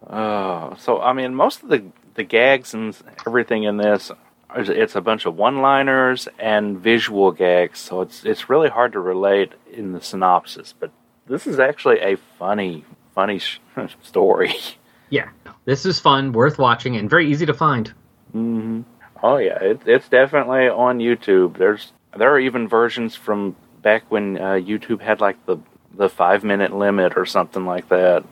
Oh, 0.07 0.75
so 0.79 1.01
I 1.01 1.11
mean, 1.11 1.35
most 1.35 1.63
of 1.63 1.69
the 1.69 1.83
the 2.15 2.23
gags 2.23 2.73
and 2.73 2.95
everything 3.27 3.63
in 3.63 3.75
this, 3.75 4.09
it's 4.55 4.95
a 4.95 5.01
bunch 5.01 5.25
of 5.25 5.35
one-liners 5.35 6.29
and 6.39 6.79
visual 6.79 7.33
gags. 7.33 7.79
So 7.79 7.99
it's 7.99 8.23
it's 8.23 8.49
really 8.49 8.69
hard 8.69 8.93
to 8.93 9.01
relate 9.01 9.51
in 9.69 9.91
the 9.91 9.99
synopsis. 9.99 10.73
But 10.79 10.91
this 11.27 11.47
is 11.47 11.59
actually 11.59 11.99
a 11.99 12.17
funny, 12.39 12.85
funny 13.15 13.39
sh- 13.39 13.59
story. 14.01 14.55
Yeah, 15.09 15.29
this 15.65 15.85
is 15.85 15.99
fun, 15.99 16.31
worth 16.31 16.57
watching, 16.57 16.95
and 16.95 17.09
very 17.09 17.29
easy 17.29 17.45
to 17.45 17.53
find. 17.53 17.93
hmm 18.31 18.81
Oh 19.21 19.37
yeah, 19.37 19.57
it, 19.61 19.81
it's 19.85 20.09
definitely 20.09 20.67
on 20.67 20.99
YouTube. 20.99 21.57
There's 21.57 21.93
there 22.17 22.33
are 22.33 22.39
even 22.39 22.67
versions 22.67 23.15
from 23.15 23.55
back 23.81 24.03
when 24.09 24.37
uh, 24.37 24.53
YouTube 24.53 25.01
had 25.01 25.21
like 25.21 25.43
the 25.45 25.57
the 25.95 26.09
five 26.09 26.43
minute 26.43 26.73
limit 26.73 27.13
or 27.15 27.25
something 27.25 27.65
like 27.65 27.87
that. 27.89 28.23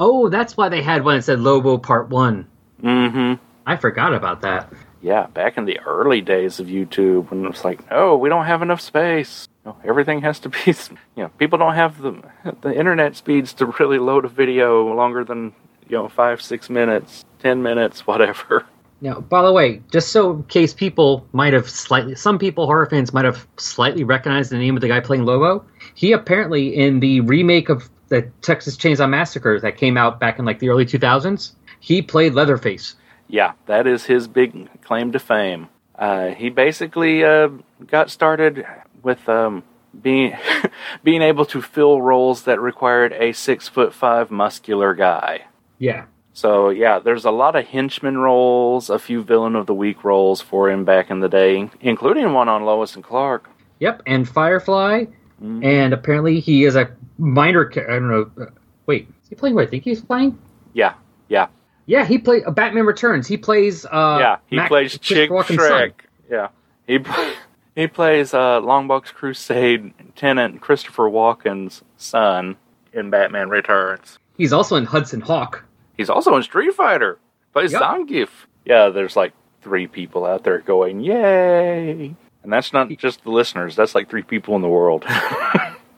Oh, 0.00 0.28
that's 0.28 0.56
why 0.56 0.68
they 0.68 0.82
had 0.82 1.04
one 1.04 1.16
that 1.16 1.22
said 1.22 1.38
Lobo 1.40 1.78
Part 1.78 2.08
One. 2.08 2.48
Mm-hmm. 2.82 3.42
I 3.66 3.76
forgot 3.76 4.14
about 4.14 4.40
that. 4.40 4.72
Yeah, 5.00 5.26
back 5.26 5.58
in 5.58 5.64
the 5.64 5.78
early 5.80 6.20
days 6.20 6.58
of 6.60 6.66
YouTube, 6.66 7.30
when 7.30 7.44
it 7.44 7.48
was 7.48 7.64
like, 7.64 7.80
oh, 7.90 8.16
we 8.16 8.28
don't 8.28 8.46
have 8.46 8.62
enough 8.62 8.80
space. 8.80 9.46
You 9.64 9.70
know, 9.72 9.76
everything 9.84 10.22
has 10.22 10.40
to 10.40 10.48
be, 10.48 10.58
you 10.66 10.74
know, 11.16 11.28
people 11.38 11.58
don't 11.58 11.74
have 11.74 12.00
the 12.00 12.22
the 12.60 12.74
internet 12.74 13.16
speeds 13.16 13.52
to 13.54 13.66
really 13.78 13.98
load 13.98 14.24
a 14.24 14.28
video 14.28 14.92
longer 14.94 15.24
than 15.24 15.52
you 15.88 15.96
know 15.96 16.08
five, 16.08 16.42
six 16.42 16.68
minutes, 16.68 17.24
ten 17.38 17.62
minutes, 17.62 18.06
whatever. 18.06 18.66
Now, 19.02 19.18
by 19.18 19.42
the 19.42 19.52
way, 19.52 19.82
just 19.90 20.12
so 20.12 20.30
in 20.30 20.44
case 20.44 20.72
people 20.72 21.26
might 21.32 21.52
have 21.54 21.68
slightly, 21.68 22.14
some 22.14 22.38
people, 22.38 22.66
horror 22.66 22.86
fans, 22.86 23.12
might 23.12 23.24
have 23.24 23.48
slightly 23.56 24.04
recognized 24.04 24.52
the 24.52 24.58
name 24.58 24.76
of 24.76 24.80
the 24.80 24.86
guy 24.86 25.00
playing 25.00 25.24
Lobo. 25.24 25.66
He 25.96 26.12
apparently, 26.12 26.68
in 26.76 27.00
the 27.00 27.20
remake 27.22 27.68
of 27.68 27.90
the 28.10 28.22
Texas 28.42 28.76
Chainsaw 28.76 29.10
Massacre 29.10 29.58
that 29.58 29.76
came 29.76 29.96
out 29.96 30.20
back 30.20 30.38
in 30.38 30.44
like 30.44 30.60
the 30.60 30.68
early 30.68 30.86
2000s, 30.86 31.50
he 31.80 32.00
played 32.00 32.34
Leatherface. 32.34 32.94
Yeah, 33.26 33.54
that 33.66 33.88
is 33.88 34.04
his 34.04 34.28
big 34.28 34.68
claim 34.82 35.10
to 35.10 35.18
fame. 35.18 35.68
Uh, 35.96 36.28
he 36.28 36.48
basically 36.48 37.24
uh, 37.24 37.48
got 37.88 38.08
started 38.08 38.64
with 39.02 39.28
um, 39.28 39.62
being 40.00 40.36
being 41.04 41.22
able 41.22 41.44
to 41.46 41.60
fill 41.62 42.00
roles 42.02 42.42
that 42.44 42.60
required 42.60 43.12
a 43.12 43.32
six 43.32 43.68
foot 43.68 43.92
five 43.94 44.30
muscular 44.30 44.94
guy. 44.94 45.42
Yeah. 45.78 46.04
So 46.34 46.70
yeah, 46.70 46.98
there's 46.98 47.24
a 47.26 47.30
lot 47.30 47.56
of 47.56 47.66
henchman 47.66 48.16
roles, 48.18 48.88
a 48.88 48.98
few 48.98 49.22
villain 49.22 49.54
of 49.54 49.66
the 49.66 49.74
week 49.74 50.02
roles 50.02 50.40
for 50.40 50.70
him 50.70 50.84
back 50.84 51.10
in 51.10 51.20
the 51.20 51.28
day, 51.28 51.68
including 51.82 52.32
one 52.32 52.48
on 52.48 52.64
Lois 52.64 52.94
and 52.94 53.04
Clark. 53.04 53.50
Yep, 53.80 54.02
and 54.06 54.26
Firefly, 54.28 55.04
and 55.40 55.92
apparently 55.92 56.38
he 56.40 56.64
is 56.64 56.76
a 56.76 56.88
minor. 57.18 57.70
I 57.76 57.80
don't 57.98 58.08
know. 58.08 58.30
uh, 58.40 58.46
Wait, 58.86 59.08
is 59.24 59.28
he 59.28 59.34
playing? 59.34 59.56
What 59.56 59.66
I 59.66 59.70
think 59.70 59.82
he's 59.84 60.00
playing? 60.00 60.38
Yeah, 60.72 60.94
yeah, 61.28 61.48
Yeah, 61.86 62.06
he 62.06 62.16
played. 62.16 62.44
Uh, 62.46 62.52
Batman 62.52 62.86
Returns. 62.86 63.26
He 63.26 63.36
plays. 63.36 63.84
Uh, 63.84 64.16
yeah. 64.20 64.36
He 64.46 64.56
Mac- 64.56 64.68
plays 64.68 64.96
Chip 64.98 65.28
Shreck. 65.30 65.92
Yeah, 66.30 66.48
he 66.86 66.98
pl- 67.00 67.32
he 67.74 67.86
plays 67.86 68.34
uh, 68.34 68.60
Longbox 68.60 69.12
Crusade 69.14 69.92
tenant 70.16 70.60
Christopher 70.60 71.04
Walken's 71.10 71.82
son 71.96 72.56
in 72.92 73.10
Batman 73.10 73.48
Returns. 73.48 74.18
He's 74.36 74.52
also 74.52 74.76
in 74.76 74.84
Hudson 74.84 75.20
Hawk. 75.20 75.64
He's 75.96 76.10
also 76.10 76.34
in 76.36 76.42
Street 76.42 76.74
Fighter. 76.74 77.18
Plays 77.52 77.72
Yep. 77.72 77.82
Zangief. 77.82 78.28
Yeah, 78.64 78.88
there's 78.88 79.16
like 79.16 79.32
three 79.62 79.86
people 79.86 80.24
out 80.24 80.44
there 80.44 80.58
going, 80.60 81.00
"Yay!" 81.00 82.14
And 82.42 82.52
that's 82.52 82.72
not 82.72 82.88
just 82.90 83.22
the 83.24 83.30
listeners. 83.30 83.76
That's 83.76 83.94
like 83.94 84.08
three 84.10 84.22
people 84.22 84.56
in 84.56 84.62
the 84.62 84.68
world. 84.68 85.04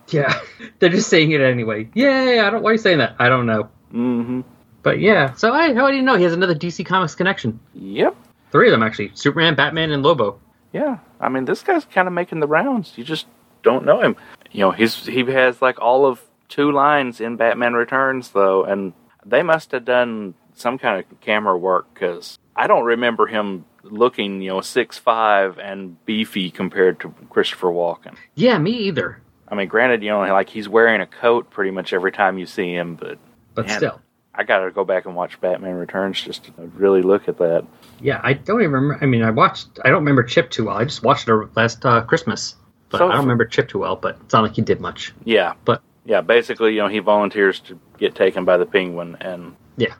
Yeah, 0.09 0.39
they're 0.79 0.91
just 0.91 1.09
saying 1.09 1.31
it 1.33 1.41
anyway. 1.41 1.89
Yay! 1.95 2.39
I 2.39 2.51
don't. 2.51 2.63
Why 2.63 2.71
are 2.71 2.73
you 2.75 2.79
saying 2.79 2.99
that? 2.99 3.17
I 3.19 3.31
don't 3.31 3.47
know. 3.47 3.65
Mm-hmm. 3.93 4.43
But 4.83 5.01
yeah, 5.01 5.33
so 5.33 5.51
I 5.51 5.73
how 5.73 5.89
do 5.89 5.97
you 5.97 6.03
know 6.03 6.17
he 6.17 6.25
has 6.25 6.35
another 6.35 6.55
DC 6.55 6.85
Comics 6.85 7.15
connection? 7.15 7.59
Yep. 7.73 8.15
Three 8.53 8.69
of 8.69 8.73
them 8.73 8.83
actually: 8.83 9.13
Superman, 9.15 9.55
Batman, 9.55 9.91
and 9.93 10.03
Lobo. 10.03 10.39
Yeah. 10.75 10.99
I 11.21 11.29
mean, 11.31 11.45
this 11.47 11.63
guy's 11.63 11.85
kind 11.87 12.09
of 12.09 12.13
making 12.13 12.41
the 12.41 12.49
rounds. 12.49 12.93
You 12.97 13.05
just 13.05 13.27
don't 13.63 13.87
know 13.87 14.03
him. 14.03 14.17
You 14.51 14.61
know, 14.61 14.71
he's 14.73 15.07
he 15.07 15.25
has 15.25 15.63
like 15.63 15.81
all 15.81 16.05
of 16.05 16.21
two 16.49 16.73
lines 16.73 17.21
in 17.21 17.37
Batman 17.37 17.75
Returns 17.75 18.31
though, 18.31 18.65
and 18.65 18.93
they 19.25 19.43
must 19.43 19.71
have 19.71 19.85
done 19.85 20.35
some 20.55 20.77
kind 20.79 20.99
of 21.03 21.21
camera 21.21 21.57
work 21.57 21.95
because 21.95 22.39
I 22.57 22.67
don't 22.67 22.85
remember 22.85 23.27
him 23.27 23.65
looking, 23.85 24.43
you 24.43 24.51
know, 24.51 24.61
six 24.61 24.99
five 24.99 25.59
and 25.59 26.05
beefy 26.05 26.51
compared 26.51 26.99
to 27.01 27.15
Christopher 27.31 27.69
Walken. 27.69 28.17
Yeah, 28.35 28.59
me 28.59 28.73
either. 28.73 29.21
I 29.47 29.55
mean, 29.55 29.69
granted, 29.69 30.03
you 30.03 30.11
know, 30.11 30.21
like 30.21 30.49
he's 30.49 30.69
wearing 30.69 31.01
a 31.01 31.07
coat 31.07 31.51
pretty 31.51 31.71
much 31.71 31.93
every 31.93 32.11
time 32.13 32.37
you 32.39 32.47
see 32.47 32.75
him, 32.75 32.97
but 32.97 33.19
But 33.55 33.67
Man. 33.67 33.77
still, 33.77 34.01
I 34.37 34.43
gotta 34.45 34.71
go 34.71 34.85
back 34.85 35.07
and 35.07 35.15
watch 35.15 35.41
Batman 35.41 35.75
Returns 35.77 36.21
just 36.21 36.45
to 36.45 36.53
really 36.75 37.03
look 37.03 37.29
at 37.29 37.39
that. 37.39 37.65
yeah, 38.01 38.21
I 38.23 38.33
don't 38.33 38.61
even 38.61 38.73
remember. 38.73 39.05
I 39.05 39.07
mean, 39.07 39.23
I 39.23 39.31
watched. 39.31 39.79
I 39.85 39.89
don't 39.89 39.99
remember 40.01 40.23
Chip 40.25 40.51
too 40.51 40.67
well. 40.67 40.77
I 40.77 40.85
just 40.85 41.03
watched 41.03 41.29
it 41.29 41.33
last 41.57 41.85
uh, 41.87 42.03
Christmas, 42.03 42.57
but 42.91 42.99
So- 42.99 43.09
I 43.09 43.13
don't 43.13 43.21
remember 43.23 43.45
Chip 43.45 43.69
too 43.69 43.79
well. 43.79 43.97
But 43.97 44.19
it's 44.23 44.33
not 44.33 44.43
like 44.43 44.55
he 44.57 44.63
did 44.63 44.81
much. 44.81 45.13
Yeah, 45.25 45.55
But 45.65 45.83
yeah, 46.05 46.21
basically, 46.21 46.75
you 46.75 46.81
know, 46.81 46.89
he 46.89 46.99
volunteers 46.99 47.61
to 47.61 47.79
get 47.99 48.15
taken 48.15 48.45
by 48.45 48.57
the 48.57 48.67
Penguin, 48.67 49.17
and 49.21 49.55
yeah, 49.77 49.95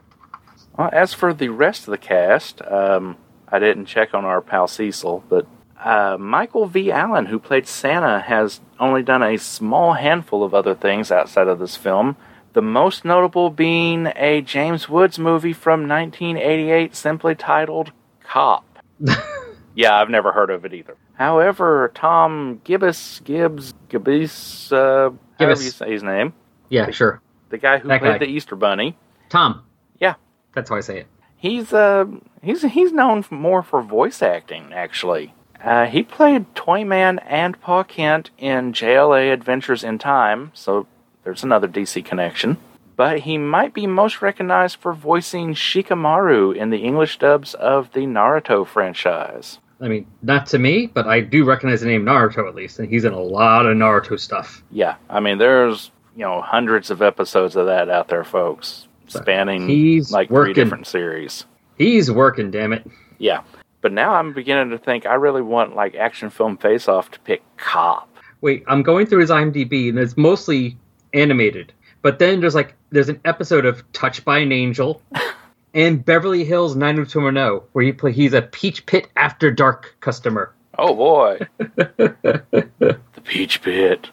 well, 0.77 0.89
as 0.91 1.13
for 1.13 1.33
the 1.33 1.49
rest 1.49 1.87
of 1.87 1.91
the 1.91 1.97
cast, 1.97 2.61
um, 2.63 3.17
I 3.47 3.59
didn't 3.59 3.85
check 3.85 4.13
on 4.13 4.25
our 4.25 4.41
pal 4.41 4.67
Cecil, 4.67 5.23
but 5.29 5.47
uh, 5.83 6.17
Michael 6.19 6.65
V. 6.67 6.91
Allen, 6.91 7.25
who 7.27 7.39
played 7.39 7.67
Santa, 7.67 8.19
has 8.19 8.59
only 8.79 9.01
done 9.03 9.23
a 9.23 9.37
small 9.37 9.93
handful 9.93 10.43
of 10.43 10.53
other 10.53 10.75
things 10.75 11.11
outside 11.11 11.47
of 11.47 11.59
this 11.59 11.75
film. 11.75 12.15
The 12.55 12.61
most 12.61 13.03
notable 13.03 13.49
being 13.49 14.07
a 14.15 14.39
James 14.41 14.87
Woods 14.87 15.19
movie 15.19 15.51
from 15.51 15.89
1988 15.89 16.95
simply 16.95 17.35
titled 17.35 17.91
Cop. 18.23 18.63
yeah, 19.75 19.93
I've 19.99 20.09
never 20.09 20.31
heard 20.31 20.49
of 20.49 20.63
it 20.63 20.73
either. 20.73 20.95
However, 21.15 21.91
Tom 21.93 22.61
Gibbs, 22.63 23.19
Gibbs, 23.25 23.73
Gibbs, 23.89 24.71
uh, 24.71 25.09
however 25.37 25.61
you 25.61 25.69
say 25.69 25.91
his 25.91 26.01
name, 26.01 26.31
yeah, 26.69 26.89
sure. 26.91 27.21
the 27.49 27.57
guy 27.57 27.77
who 27.79 27.89
That 27.89 27.99
played 27.99 28.11
guy. 28.13 28.17
the 28.19 28.27
Easter 28.31 28.55
Bunny, 28.55 28.97
Tom. 29.27 29.63
Yeah. 29.99 30.13
that's 30.53 30.69
how 30.69 30.77
I 30.77 30.79
say 30.79 30.99
it. 31.01 31.07
He's 31.35 31.73
uh 31.73 32.05
he's 32.41 32.61
he's 32.61 32.93
known 32.93 33.25
more 33.29 33.63
for 33.63 33.81
voice 33.81 34.21
acting 34.21 34.71
actually. 34.73 35.33
Uh, 35.61 35.87
he 35.87 36.03
played 36.03 36.55
Toyman 36.55 37.19
and 37.27 37.59
Pa 37.59 37.83
Kent 37.83 38.29
in 38.37 38.71
JLA 38.71 39.33
Adventures 39.33 39.83
in 39.83 39.97
Time, 39.97 40.51
so 40.53 40.87
there's 41.25 41.43
another 41.43 41.67
DC 41.67 42.05
connection. 42.05 42.57
But 42.95 43.19
he 43.19 43.37
might 43.37 43.73
be 43.73 43.87
most 43.87 44.21
recognized 44.21 44.77
for 44.77 44.93
voicing 44.93 45.53
Shikamaru 45.53 46.55
in 46.55 46.69
the 46.69 46.77
English 46.77 47.19
dubs 47.19 47.53
of 47.55 47.91
the 47.91 48.01
Naruto 48.01 48.65
franchise. 48.65 49.59
I 49.81 49.89
mean, 49.89 50.07
not 50.21 50.45
to 50.47 50.59
me, 50.59 50.87
but 50.87 51.05
I 51.05 51.19
do 51.19 51.43
recognize 51.43 51.81
the 51.81 51.87
name 51.87 52.05
Naruto 52.05 52.47
at 52.47 52.55
least, 52.55 52.79
and 52.79 52.87
he's 52.89 53.03
in 53.03 53.11
a 53.11 53.19
lot 53.19 53.65
of 53.65 53.75
Naruto 53.75 54.17
stuff. 54.17 54.63
Yeah, 54.71 54.95
I 55.09 55.19
mean 55.19 55.37
there's 55.37 55.91
you 56.15 56.23
know 56.23 56.39
hundreds 56.39 56.89
of 56.89 57.01
episodes 57.01 57.57
of 57.57 57.65
that 57.65 57.89
out 57.89 58.07
there, 58.07 58.23
folks, 58.23 58.87
spanning 59.07 59.67
He's 59.67 60.13
like 60.13 60.29
working. 60.29 60.53
three 60.53 60.63
different 60.63 60.87
series. 60.87 61.45
He's 61.77 62.09
working, 62.09 62.51
damn 62.51 62.71
it. 62.71 62.87
Yeah. 63.17 63.41
But 63.81 63.91
now 63.91 64.13
I'm 64.13 64.31
beginning 64.31 64.69
to 64.69 64.77
think 64.77 65.05
I 65.05 65.15
really 65.15 65.41
want 65.41 65.75
like 65.75 65.95
action 65.95 66.29
film 66.29 66.55
face 66.55 66.87
off 66.87 67.11
to 67.11 67.19
pick 67.19 67.43
cop. 67.57 68.09
Wait, 68.39 68.63
I'm 68.67 68.81
going 68.81 69.05
through 69.07 69.19
his 69.19 69.29
IMDb, 69.29 69.89
and 69.89 69.99
it's 69.99 70.15
mostly 70.15 70.77
animated. 71.15 71.73
But 72.01 72.19
then 72.19 72.39
there's 72.39 72.53
like 72.53 72.75
there's 72.91 73.09
an 73.09 73.19
episode 73.25 73.65
of 73.65 73.91
Touched 73.91 74.23
by 74.25 74.39
an 74.39 74.51
Angel 74.51 75.01
and 75.73 76.05
Beverly 76.05 76.43
Hills 76.43 76.75
90210 76.75 77.67
where 77.71 77.83
he 77.83 77.91
play 77.91 78.11
he's 78.11 78.33
a 78.33 78.43
Peach 78.43 78.85
Pit 78.85 79.07
After 79.15 79.49
Dark 79.49 79.95
customer. 80.01 80.53
Oh 80.77 80.93
boy. 80.93 81.39
the 81.57 82.99
Peach 83.23 83.61
Pit. 83.63 84.09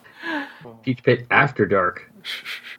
Peach 0.83 1.03
Pit 1.03 1.27
After 1.31 1.67
Dark. 1.67 2.11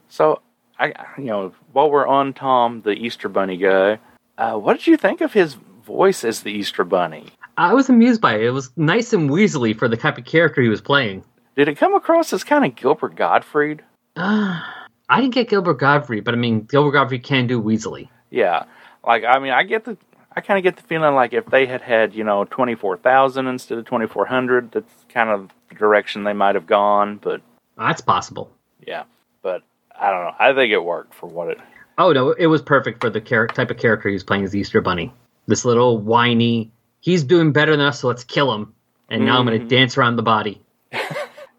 So 0.10 0.42
I 0.80 0.94
you 1.20 1.26
know, 1.26 1.54
while 1.74 1.92
we're 1.92 2.08
on 2.08 2.34
Tom, 2.34 2.82
the 2.82 2.94
Easter 2.94 3.30
Bunny 3.30 3.58
guy, 3.58 4.00
uh, 4.40 4.56
what 4.56 4.78
did 4.78 4.88
you 4.88 4.98
think 4.98 5.22
of 5.22 5.34
his 5.34 5.58
voice 5.86 6.24
as 6.24 6.42
the 6.42 6.52
Easter 6.52 6.84
Bunny? 6.84 7.28
I 7.56 7.76
was 7.76 7.88
amused 7.88 8.20
by 8.20 8.36
it. 8.36 8.46
It 8.46 8.52
was 8.52 8.72
nice 8.76 9.14
and 9.14 9.30
weaselly 9.30 9.78
for 9.78 9.88
the 9.88 9.98
type 9.98 10.18
of 10.18 10.26
character 10.26 10.62
he 10.62 10.70
was 10.70 10.82
playing. 10.82 11.24
Did 11.56 11.68
it 11.68 11.78
come 11.78 11.94
across 11.94 12.34
as 12.34 12.44
kind 12.44 12.66
of 12.66 12.76
Gilbert 12.76 13.16
Gottfried? 13.16 13.84
I 14.16 15.22
didn't 15.22 15.34
get 15.34 15.50
Gilbert 15.50 15.76
Gottfried, 15.76 16.24
but 16.24 16.34
I 16.34 16.38
mean 16.38 16.62
Gilbert 16.62 16.92
Gottfried 16.92 17.24
can 17.24 17.48
do 17.48 17.62
weaselly. 17.62 18.10
Yeah. 18.30 18.66
Like 19.06 19.24
I 19.24 19.40
mean 19.40 19.52
I 19.52 19.64
get 19.64 19.86
the 19.86 19.98
I 20.36 20.42
kind 20.42 20.58
of 20.58 20.64
get 20.64 20.78
the 20.78 20.84
feeling 20.84 21.14
like 21.14 21.34
if 21.34 21.46
they 21.46 21.68
had 21.68 21.82
had, 21.82 22.16
you 22.16 22.24
know, 22.24 22.44
24,000 22.46 23.46
instead 23.46 23.78
of 23.78 23.86
2400, 23.86 24.72
that's 24.72 25.06
kind 25.08 25.30
of 25.30 25.52
the 25.70 25.76
direction 25.76 26.24
they 26.24 26.34
might 26.34 26.56
have 26.56 26.66
gone, 26.66 27.18
but 27.18 27.42
That's 27.78 28.02
possible. 28.02 28.52
Yeah, 28.86 29.04
but 29.44 29.62
I 30.00 30.10
don't 30.10 30.24
know. 30.24 30.34
I 30.40 30.54
think 30.54 30.72
it 30.72 30.84
worked 30.84 31.14
for 31.14 31.28
what 31.28 31.50
it. 31.50 31.60
Oh 31.98 32.12
no, 32.12 32.32
it 32.32 32.48
was 32.48 32.62
perfect 32.62 33.02
for 33.02 33.10
the 33.12 33.22
char- 33.22 33.48
type 33.48 33.70
of 33.70 33.78
character 33.78 34.10
he's 34.10 34.24
playing 34.24 34.44
as 34.44 34.56
Easter 34.56 34.82
Bunny. 34.82 35.14
This 35.46 35.66
little 35.66 36.00
whiny, 36.00 36.72
he's 37.02 37.24
doing 37.24 37.52
better 37.52 37.72
than 37.72 37.86
us, 37.86 38.00
so 38.00 38.08
let's 38.08 38.24
kill 38.24 38.54
him. 38.54 38.74
And 39.10 39.26
now 39.26 39.38
I'm 39.38 39.46
going 39.46 39.60
to 39.60 39.66
mm-hmm. 39.66 39.68
dance 39.68 39.98
around 39.98 40.16
the 40.16 40.24
body. 40.24 40.60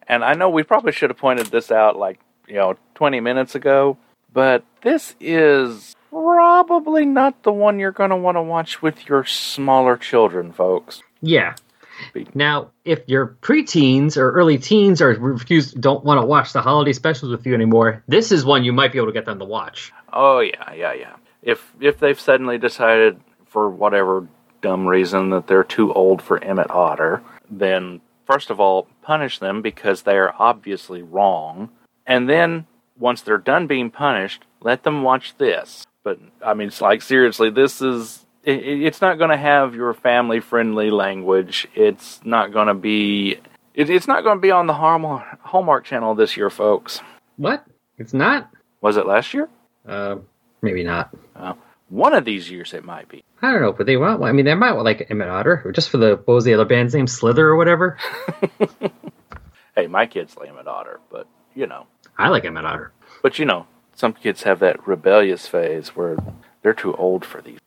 And 0.06 0.24
I 0.24 0.34
know 0.34 0.48
we 0.48 0.62
probably 0.62 0.92
should 0.92 1.10
have 1.10 1.16
pointed 1.16 1.46
this 1.46 1.70
out 1.70 1.96
like 1.96 2.20
you 2.46 2.54
know 2.54 2.76
20 2.94 3.20
minutes 3.20 3.54
ago, 3.54 3.96
but 4.32 4.64
this 4.82 5.14
is 5.20 5.94
probably 6.10 7.04
not 7.04 7.42
the 7.42 7.52
one 7.52 7.78
you're 7.78 7.92
going 7.92 8.10
to 8.10 8.16
want 8.16 8.36
to 8.36 8.42
watch 8.42 8.82
with 8.82 9.08
your 9.08 9.24
smaller 9.24 9.96
children, 9.96 10.52
folks. 10.52 11.02
Yeah. 11.20 11.54
Now, 12.34 12.70
if 12.84 13.00
you're 13.06 13.36
preteens 13.40 14.16
or 14.16 14.32
early 14.32 14.58
teens 14.58 15.00
or 15.00 15.10
refuse 15.14 15.72
don't 15.72 16.04
want 16.04 16.20
to 16.20 16.26
watch 16.26 16.52
the 16.52 16.60
holiday 16.60 16.92
specials 16.92 17.30
with 17.30 17.46
you 17.46 17.54
anymore, 17.54 18.02
this 18.08 18.32
is 18.32 18.44
one 18.44 18.64
you 18.64 18.72
might 18.72 18.92
be 18.92 18.98
able 18.98 19.08
to 19.08 19.12
get 19.12 19.24
them 19.24 19.38
to 19.38 19.44
watch. 19.44 19.92
Oh 20.12 20.40
yeah, 20.40 20.72
yeah, 20.72 20.92
yeah. 20.92 21.16
If 21.42 21.72
if 21.80 21.98
they've 21.98 22.18
suddenly 22.18 22.58
decided 22.58 23.20
for 23.46 23.68
whatever 23.70 24.26
dumb 24.60 24.86
reason 24.86 25.30
that 25.30 25.46
they're 25.46 25.64
too 25.64 25.92
old 25.92 26.22
for 26.22 26.42
Emmet 26.42 26.70
Otter, 26.70 27.22
then 27.50 28.00
first 28.26 28.50
of 28.50 28.58
all 28.58 28.88
punish 29.02 29.38
them 29.38 29.62
because 29.62 30.02
they 30.02 30.16
are 30.16 30.34
obviously 30.38 31.02
wrong, 31.02 31.70
and 32.06 32.28
then 32.28 32.66
once 32.98 33.22
they're 33.22 33.38
done 33.38 33.66
being 33.66 33.90
punished, 33.90 34.44
let 34.60 34.82
them 34.82 35.02
watch 35.02 35.36
this. 35.38 35.86
But 36.02 36.18
I 36.44 36.54
mean, 36.54 36.68
it's 36.68 36.80
like 36.80 37.02
seriously, 37.02 37.50
this 37.50 37.80
is 37.82 38.24
it, 38.44 38.58
it- 38.62 38.82
it's 38.86 39.00
not 39.00 39.18
going 39.18 39.30
to 39.30 39.36
have 39.36 39.74
your 39.74 39.94
family 39.94 40.40
friendly 40.40 40.90
language. 40.90 41.66
It's 41.74 42.20
not 42.24 42.52
going 42.52 42.68
to 42.68 42.74
be. 42.74 43.38
It, 43.74 43.90
it's 43.90 44.06
not 44.06 44.22
going 44.22 44.36
to 44.38 44.40
be 44.42 44.50
on 44.52 44.66
the 44.68 44.74
Hallmark, 44.74 45.40
Hallmark 45.42 45.84
Channel 45.84 46.14
this 46.14 46.36
year, 46.36 46.50
folks. 46.50 47.00
What? 47.36 47.64
It's 47.98 48.14
not? 48.14 48.50
Was 48.80 48.96
it 48.96 49.06
last 49.06 49.34
year? 49.34 49.48
Uh, 49.88 50.16
maybe 50.62 50.84
not. 50.84 51.12
One 51.88 52.14
of 52.14 52.24
these 52.24 52.50
years, 52.50 52.72
it 52.74 52.84
might 52.84 53.08
be. 53.08 53.22
I 53.42 53.50
don't 53.52 53.60
know, 53.60 53.72
but 53.72 53.86
they 53.86 53.96
want. 53.96 54.22
I 54.22 54.32
mean, 54.32 54.44
they 54.46 54.54
might 54.54 54.72
want 54.72 54.84
like 54.84 55.06
Emmet 55.10 55.28
Otter, 55.28 55.62
or 55.64 55.72
just 55.72 55.90
for 55.90 55.98
the 55.98 56.16
what 56.24 56.34
was 56.34 56.44
the 56.44 56.54
other 56.54 56.64
band's 56.64 56.94
name, 56.94 57.06
Slither 57.06 57.46
or 57.48 57.56
whatever. 57.56 57.98
Hey, 59.76 59.88
my 59.88 60.06
kids 60.06 60.36
lay 60.36 60.46
Emmet 60.48 60.68
Otter, 60.68 61.00
but 61.10 61.26
you 61.54 61.66
know, 61.66 61.86
I 62.18 62.28
like 62.28 62.44
Emmet 62.44 62.64
Otter. 62.64 62.92
but 63.22 63.38
you 63.38 63.44
know, 63.44 63.66
some 63.94 64.12
kids 64.12 64.42
have 64.42 64.58
that 64.60 64.86
rebellious 64.86 65.46
phase 65.46 65.88
where 65.90 66.16
they're 66.62 66.74
too 66.74 66.94
old 66.96 67.24
for 67.24 67.40
these. 67.40 67.58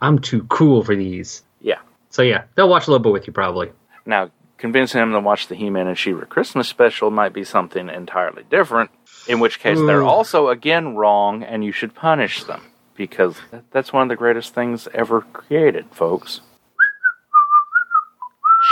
I'm 0.00 0.18
too 0.18 0.44
cool 0.44 0.82
for 0.82 0.96
these. 0.96 1.42
Yeah. 1.60 1.78
So 2.08 2.22
yeah, 2.22 2.44
they'll 2.54 2.68
watch 2.68 2.88
Lobo 2.88 3.12
with 3.12 3.26
you 3.26 3.32
probably. 3.32 3.70
Now, 4.06 4.30
convincing 4.58 5.00
them 5.00 5.12
to 5.12 5.20
watch 5.20 5.48
the 5.48 5.54
He-Man 5.54 5.86
and 5.86 5.98
She-Ra 5.98 6.24
Christmas 6.26 6.68
special 6.68 7.10
might 7.10 7.32
be 7.32 7.44
something 7.44 7.88
entirely 7.88 8.44
different. 8.50 8.90
In 9.28 9.40
which 9.40 9.60
case, 9.60 9.78
they're 9.78 10.02
also 10.02 10.48
again 10.48 10.96
wrong, 10.96 11.42
and 11.42 11.64
you 11.64 11.72
should 11.72 11.94
punish 11.94 12.44
them 12.44 12.62
because 12.96 13.36
that's 13.70 13.92
one 13.92 14.02
of 14.02 14.08
the 14.08 14.16
greatest 14.16 14.54
things 14.54 14.88
ever 14.94 15.20
created, 15.20 15.86
folks. 15.92 16.40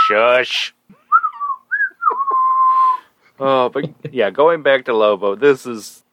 Shush. 0.07 0.73
Oh, 3.39 3.69
but 3.69 4.13
yeah, 4.13 4.29
going 4.29 4.61
back 4.61 4.85
to 4.85 4.93
Lobo, 4.93 5.35
this 5.35 5.65
is 5.65 6.03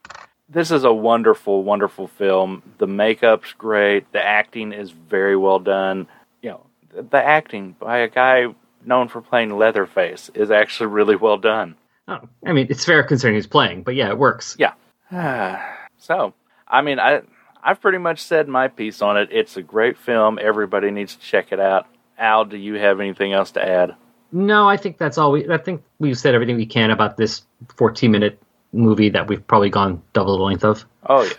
this 0.48 0.70
is 0.70 0.84
a 0.84 0.92
wonderful, 0.92 1.64
wonderful 1.64 2.06
film. 2.06 2.62
The 2.78 2.86
makeup's 2.86 3.52
great. 3.52 4.10
The 4.12 4.24
acting 4.24 4.72
is 4.72 4.90
very 4.90 5.36
well 5.36 5.58
done. 5.58 6.06
You 6.42 6.50
know, 6.50 6.66
the, 6.90 7.16
acting 7.16 7.74
by 7.78 7.98
a 7.98 8.08
guy 8.08 8.46
known 8.84 9.08
for 9.08 9.20
playing 9.20 9.56
Leatherface 9.56 10.30
is 10.34 10.50
actually 10.50 10.86
really 10.86 11.16
well 11.16 11.38
done. 11.38 11.74
Oh, 12.08 12.20
I 12.44 12.52
mean, 12.52 12.68
it's 12.70 12.84
fair 12.84 13.02
considering 13.02 13.34
he's 13.34 13.48
playing, 13.48 13.82
but 13.82 13.96
yeah, 13.96 14.08
it 14.08 14.18
works. 14.18 14.56
Yeah. 14.58 14.74
so, 15.98 16.34
I 16.68 16.82
mean, 16.82 17.00
I 17.00 17.22
I've 17.62 17.80
pretty 17.80 17.98
much 17.98 18.20
said 18.20 18.46
my 18.46 18.68
piece 18.68 19.02
on 19.02 19.16
it. 19.16 19.28
It's 19.32 19.56
a 19.56 19.62
great 19.62 19.96
film. 19.98 20.38
Everybody 20.40 20.92
needs 20.92 21.16
to 21.16 21.20
check 21.20 21.50
it 21.50 21.58
out. 21.58 21.86
Al, 22.16 22.44
do 22.44 22.56
you 22.56 22.74
have 22.74 23.00
anything 23.00 23.32
else 23.32 23.50
to 23.52 23.68
add? 23.68 23.96
No, 24.36 24.68
I 24.68 24.76
think 24.76 24.98
that's 24.98 25.16
all 25.16 25.32
we. 25.32 25.50
I 25.50 25.56
think 25.56 25.82
we've 25.98 26.18
said 26.18 26.34
everything 26.34 26.56
we 26.56 26.66
can 26.66 26.90
about 26.90 27.16
this 27.16 27.42
14 27.76 28.10
minute 28.10 28.38
movie 28.70 29.08
that 29.08 29.28
we've 29.28 29.44
probably 29.46 29.70
gone 29.70 30.02
double 30.12 30.36
the 30.36 30.44
length 30.44 30.62
of. 30.62 30.84
Oh 31.06 31.22
yeah. 31.22 31.32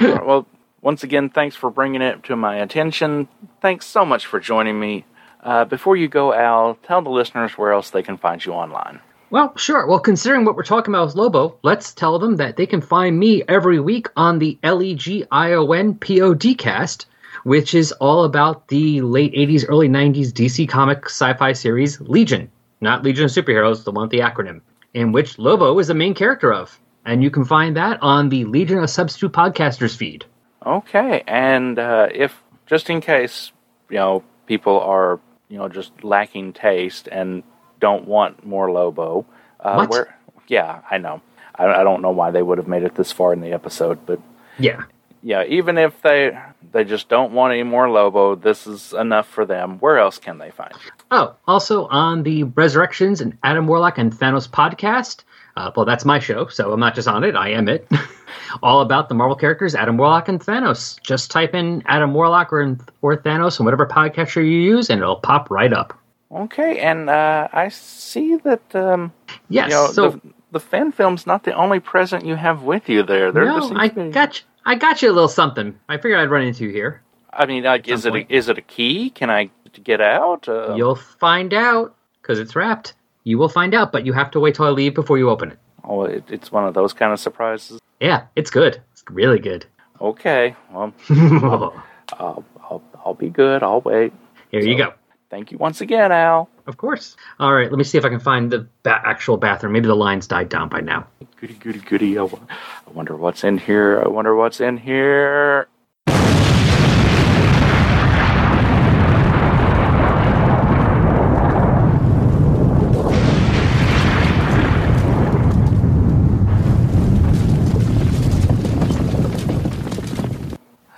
Right, 0.00 0.26
well, 0.26 0.46
once 0.82 1.04
again, 1.04 1.30
thanks 1.30 1.54
for 1.54 1.70
bringing 1.70 2.02
it 2.02 2.24
to 2.24 2.34
my 2.34 2.56
attention. 2.56 3.28
Thanks 3.60 3.86
so 3.86 4.04
much 4.04 4.26
for 4.26 4.40
joining 4.40 4.78
me. 4.80 5.04
Uh, 5.42 5.64
before 5.64 5.96
you 5.96 6.08
go, 6.08 6.34
Al, 6.34 6.74
tell 6.82 7.02
the 7.02 7.10
listeners 7.10 7.52
where 7.56 7.72
else 7.72 7.90
they 7.90 8.02
can 8.02 8.16
find 8.16 8.44
you 8.44 8.52
online. 8.52 9.00
Well, 9.30 9.56
sure. 9.56 9.86
Well, 9.86 10.00
considering 10.00 10.44
what 10.44 10.56
we're 10.56 10.64
talking 10.64 10.92
about 10.92 11.06
with 11.06 11.14
Lobo, 11.14 11.58
let's 11.62 11.94
tell 11.94 12.18
them 12.18 12.36
that 12.36 12.56
they 12.56 12.66
can 12.66 12.80
find 12.80 13.16
me 13.16 13.44
every 13.46 13.78
week 13.78 14.08
on 14.16 14.40
the 14.40 14.58
L 14.64 14.82
E 14.82 14.94
G 14.94 15.24
I 15.30 15.52
O 15.52 15.70
N 15.70 15.94
P 15.94 16.20
O 16.20 16.34
D 16.34 16.54
cast, 16.56 17.06
which 17.48 17.74
is 17.74 17.92
all 17.92 18.24
about 18.24 18.68
the 18.68 19.00
late 19.00 19.32
80s, 19.32 19.64
early 19.68 19.88
90s 19.88 20.32
DC 20.32 20.68
comic 20.68 21.06
sci 21.06 21.32
fi 21.32 21.52
series 21.54 21.98
Legion. 21.98 22.50
Not 22.82 23.02
Legion 23.02 23.24
of 23.24 23.30
Superheroes, 23.30 23.84
the 23.84 23.90
one 23.90 24.02
with 24.02 24.10
the 24.10 24.18
acronym, 24.18 24.60
in 24.92 25.12
which 25.12 25.38
Lobo 25.38 25.78
is 25.78 25.86
the 25.88 25.94
main 25.94 26.12
character 26.12 26.52
of. 26.52 26.78
And 27.06 27.22
you 27.22 27.30
can 27.30 27.46
find 27.46 27.74
that 27.78 28.02
on 28.02 28.28
the 28.28 28.44
Legion 28.44 28.78
of 28.80 28.90
Substitute 28.90 29.32
Podcasters 29.32 29.96
feed. 29.96 30.26
Okay, 30.66 31.24
and 31.26 31.78
uh, 31.78 32.08
if 32.12 32.42
just 32.66 32.90
in 32.90 33.00
case 33.00 33.50
you 33.88 33.96
know 33.96 34.22
people 34.46 34.78
are 34.78 35.18
you 35.48 35.56
know 35.56 35.68
just 35.70 36.04
lacking 36.04 36.52
taste 36.52 37.08
and 37.10 37.42
don't 37.80 38.06
want 38.06 38.44
more 38.44 38.70
Lobo, 38.70 39.24
uh, 39.60 39.76
What? 39.76 39.88
where? 39.88 40.18
Yeah, 40.48 40.82
I 40.90 40.98
know. 40.98 41.22
I, 41.54 41.64
I 41.66 41.82
don't 41.82 42.02
know 42.02 42.10
why 42.10 42.30
they 42.30 42.42
would 42.42 42.58
have 42.58 42.68
made 42.68 42.82
it 42.82 42.94
this 42.94 43.10
far 43.10 43.32
in 43.32 43.40
the 43.40 43.52
episode, 43.52 44.04
but 44.04 44.20
Yeah. 44.58 44.82
Yeah, 45.22 45.44
even 45.44 45.78
if 45.78 46.00
they 46.02 46.38
they 46.72 46.84
just 46.84 47.08
don't 47.08 47.32
want 47.32 47.52
any 47.52 47.62
more 47.62 47.88
Lobo, 47.90 48.34
this 48.34 48.66
is 48.66 48.92
enough 48.92 49.28
for 49.28 49.44
them. 49.44 49.78
Where 49.78 49.98
else 49.98 50.18
can 50.18 50.38
they 50.38 50.50
find 50.50 50.72
you? 50.72 50.90
Oh, 51.10 51.36
also 51.46 51.86
on 51.86 52.22
the 52.22 52.44
Resurrections 52.44 53.20
and 53.20 53.36
Adam 53.42 53.66
Warlock 53.66 53.98
and 53.98 54.12
Thanos 54.12 54.48
podcast. 54.48 55.24
Uh, 55.56 55.72
well, 55.74 55.84
that's 55.84 56.04
my 56.04 56.20
show, 56.20 56.46
so 56.46 56.72
I'm 56.72 56.78
not 56.78 56.94
just 56.94 57.08
on 57.08 57.24
it, 57.24 57.34
I 57.34 57.48
am 57.50 57.68
it. 57.68 57.88
All 58.62 58.80
about 58.80 59.08
the 59.08 59.16
Marvel 59.16 59.34
characters, 59.34 59.74
Adam 59.74 59.96
Warlock 59.96 60.28
and 60.28 60.40
Thanos. 60.40 61.00
Just 61.02 61.32
type 61.32 61.52
in 61.52 61.82
Adam 61.86 62.14
Warlock 62.14 62.52
or, 62.52 62.76
or 63.02 63.16
Thanos 63.16 63.58
in 63.58 63.64
whatever 63.64 63.84
podcatcher 63.84 64.36
you 64.36 64.60
use, 64.60 64.88
and 64.88 65.00
it'll 65.00 65.16
pop 65.16 65.50
right 65.50 65.72
up. 65.72 65.98
Okay, 66.30 66.78
and 66.78 67.10
uh, 67.10 67.48
I 67.52 67.70
see 67.70 68.36
that 68.36 68.76
um, 68.76 69.12
Yes, 69.48 69.70
you 69.70 69.74
know 69.74 69.86
so 69.88 70.10
the, 70.10 70.20
the 70.52 70.60
fan 70.60 70.92
film's 70.92 71.26
not 71.26 71.44
the 71.44 71.54
only 71.54 71.80
present 71.80 72.24
you 72.24 72.36
have 72.36 72.62
with 72.62 72.88
you 72.88 73.02
there. 73.02 73.32
There 73.32 73.44
no, 73.44 73.72
I 73.74 73.88
got 73.88 74.40
you. 74.40 74.46
I 74.64 74.74
got 74.74 75.02
you 75.02 75.10
a 75.10 75.12
little 75.14 75.28
something. 75.28 75.78
I 75.88 75.96
figured 75.96 76.18
I'd 76.18 76.30
run 76.30 76.42
into 76.42 76.64
you 76.64 76.70
here. 76.70 77.02
I 77.32 77.46
mean, 77.46 77.64
like, 77.64 77.88
is 77.88 78.04
it 78.06 78.14
a, 78.14 78.32
is 78.34 78.48
it 78.48 78.58
a 78.58 78.62
key? 78.62 79.10
Can 79.10 79.30
I 79.30 79.50
get 79.84 80.00
out? 80.00 80.48
Uh, 80.48 80.74
You'll 80.74 80.96
find 80.96 81.54
out 81.54 81.94
because 82.20 82.38
it's 82.38 82.56
wrapped. 82.56 82.94
You 83.24 83.38
will 83.38 83.48
find 83.48 83.74
out, 83.74 83.92
but 83.92 84.06
you 84.06 84.12
have 84.12 84.30
to 84.32 84.40
wait 84.40 84.54
till 84.54 84.64
I 84.66 84.70
leave 84.70 84.94
before 84.94 85.18
you 85.18 85.30
open 85.30 85.52
it. 85.52 85.58
Oh, 85.84 86.04
it, 86.04 86.24
it's 86.28 86.50
one 86.50 86.66
of 86.66 86.74
those 86.74 86.92
kind 86.92 87.12
of 87.12 87.20
surprises. 87.20 87.80
Yeah, 88.00 88.24
it's 88.36 88.50
good. 88.50 88.80
It's 88.92 89.04
really 89.10 89.38
good. 89.38 89.66
Okay, 90.00 90.54
well, 90.72 90.92
Here 91.06 91.74
I'll, 92.18 92.44
I'll, 92.60 92.82
I'll 93.04 93.14
be 93.14 93.28
good. 93.28 93.62
I'll 93.62 93.80
wait. 93.80 94.12
Here 94.50 94.60
you 94.60 94.76
go. 94.76 94.92
Thank 95.30 95.52
you 95.52 95.58
once 95.58 95.80
again, 95.82 96.10
Al. 96.10 96.48
Of 96.66 96.78
course. 96.78 97.16
All 97.38 97.52
right, 97.52 97.70
let 97.70 97.76
me 97.76 97.84
see 97.84 97.98
if 97.98 98.04
I 98.04 98.08
can 98.08 98.20
find 98.20 98.50
the 98.50 98.66
ba- 98.82 99.02
actual 99.04 99.36
bathroom. 99.36 99.74
Maybe 99.74 99.86
the 99.86 99.94
lines 99.94 100.26
died 100.26 100.48
down 100.48 100.68
by 100.68 100.80
now. 100.80 101.06
Goody, 101.40 101.54
goody, 101.54 101.80
goody. 101.80 102.18
I 102.18 102.24
I 102.24 102.90
wonder 102.92 103.14
what's 103.14 103.44
in 103.44 103.58
here. 103.58 104.02
I 104.04 104.08
wonder 104.08 104.34
what's 104.34 104.60
in 104.60 104.78
here. 104.78 105.68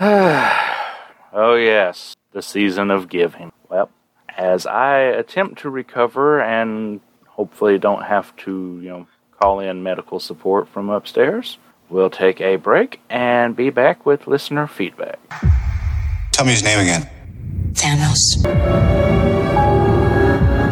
oh, 1.32 1.56
yes, 1.56 2.16
the 2.32 2.40
season 2.42 2.90
of 2.90 3.08
giving. 3.08 3.52
Well, 4.40 4.54
as 4.54 4.66
I 4.66 4.98
attempt 4.98 5.60
to 5.60 5.70
recover 5.70 6.40
and 6.40 7.00
hopefully 7.28 7.78
don't 7.78 8.02
have 8.04 8.34
to, 8.36 8.80
you 8.82 8.88
know, 8.88 9.06
call 9.38 9.60
in 9.60 9.82
medical 9.82 10.20
support 10.20 10.68
from 10.68 10.90
upstairs, 10.90 11.58
we'll 11.88 12.10
take 12.10 12.40
a 12.40 12.56
break 12.56 13.00
and 13.08 13.56
be 13.56 13.70
back 13.70 14.04
with 14.06 14.26
listener 14.26 14.66
feedback. 14.66 15.18
Tell 16.32 16.44
me 16.44 16.52
his 16.52 16.62
name 16.62 16.80
again. 16.80 17.08
Thanos. 17.72 18.44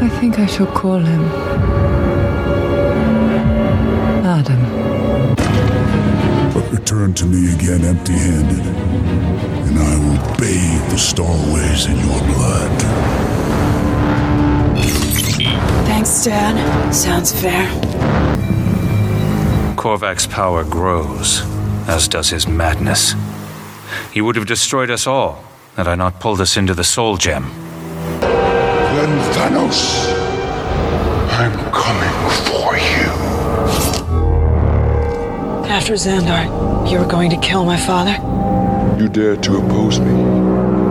I 0.02 0.08
think 0.20 0.38
I 0.38 0.46
shall 0.46 0.66
call 0.66 0.98
him 0.98 1.24
Adam. 4.24 4.62
But 6.52 6.70
return 6.72 7.14
to 7.14 7.26
me 7.26 7.54
again 7.54 7.84
empty 7.84 8.12
handed, 8.12 8.66
and 8.66 9.78
I 9.78 9.96
will 9.98 10.36
bathe 10.36 10.90
the 10.90 10.96
Starways 10.96 11.88
in 11.88 11.96
your 11.98 12.20
blood. 12.34 13.17
Thanks, 15.98 16.24
Dad. 16.26 16.94
Sounds 16.94 17.32
fair. 17.32 17.66
Korvac's 19.74 20.28
power 20.28 20.62
grows, 20.62 21.42
as 21.88 22.06
does 22.06 22.30
his 22.30 22.46
madness. 22.46 23.16
He 24.12 24.20
would 24.20 24.36
have 24.36 24.46
destroyed 24.46 24.92
us 24.92 25.08
all 25.08 25.42
had 25.74 25.88
I 25.88 25.96
not 25.96 26.20
pulled 26.20 26.40
us 26.40 26.56
into 26.56 26.72
the 26.72 26.84
Soul 26.84 27.16
Gem. 27.16 27.50
Then, 28.20 29.18
Thanos, 29.34 30.06
I'm 31.32 31.52
coming 31.72 32.30
for 32.46 32.76
you. 32.76 33.10
After 35.68 35.94
Xandar, 35.94 36.88
you 36.88 37.00
were 37.00 37.06
going 37.06 37.30
to 37.30 37.36
kill 37.38 37.64
my 37.64 37.76
father? 37.76 38.12
You 39.02 39.08
dare 39.08 39.34
to 39.36 39.56
oppose 39.56 39.98
me? 39.98 40.12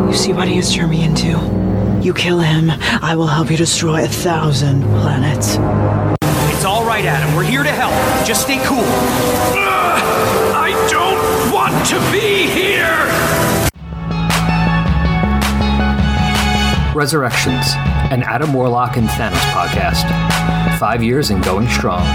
You 0.09 0.13
see 0.13 0.33
what 0.33 0.49
he 0.49 0.57
has 0.57 0.75
turned 0.75 0.89
me 0.89 1.05
into? 1.05 1.56
You 2.07 2.13
kill 2.13 2.39
him, 2.39 2.71
I 2.71 3.17
will 3.17 3.27
help 3.27 3.51
you 3.51 3.57
destroy 3.57 4.05
a 4.05 4.07
thousand 4.07 4.81
planets. 4.83 5.57
It's 6.55 6.63
all 6.63 6.85
right, 6.85 7.03
Adam. 7.03 7.35
We're 7.35 7.43
here 7.43 7.63
to 7.63 7.69
help. 7.69 7.91
Just 8.25 8.43
stay 8.43 8.63
cool. 8.63 8.85
I 10.55 10.71
don't 10.89 11.51
want 11.51 11.85
to 11.87 11.99
be 12.09 12.47
here! 12.47 12.95
Resurrections, 16.95 17.73
an 18.09 18.23
Adam 18.23 18.53
Warlock 18.53 18.95
and 18.95 19.09
Thanos 19.09 19.35
podcast. 19.51 20.07
Five 20.79 21.03
years 21.03 21.29
and 21.29 21.43
going 21.43 21.67
strong. 21.67 22.07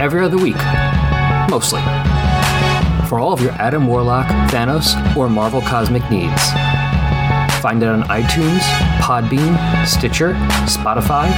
Every 0.00 0.24
other 0.24 0.38
week. 0.38 0.58
Mostly. 1.48 1.82
For 3.08 3.20
all 3.20 3.32
of 3.32 3.40
your 3.40 3.52
Adam 3.52 3.86
Warlock, 3.86 4.26
Thanos, 4.50 4.96
or 5.16 5.28
Marvel 5.28 5.60
cosmic 5.60 6.02
needs. 6.10 6.50
Find 7.64 7.80
it 7.82 7.88
on 7.88 8.02
iTunes, 8.02 8.60
Podbean, 9.00 9.56
Stitcher, 9.86 10.34
Spotify, 10.68 11.28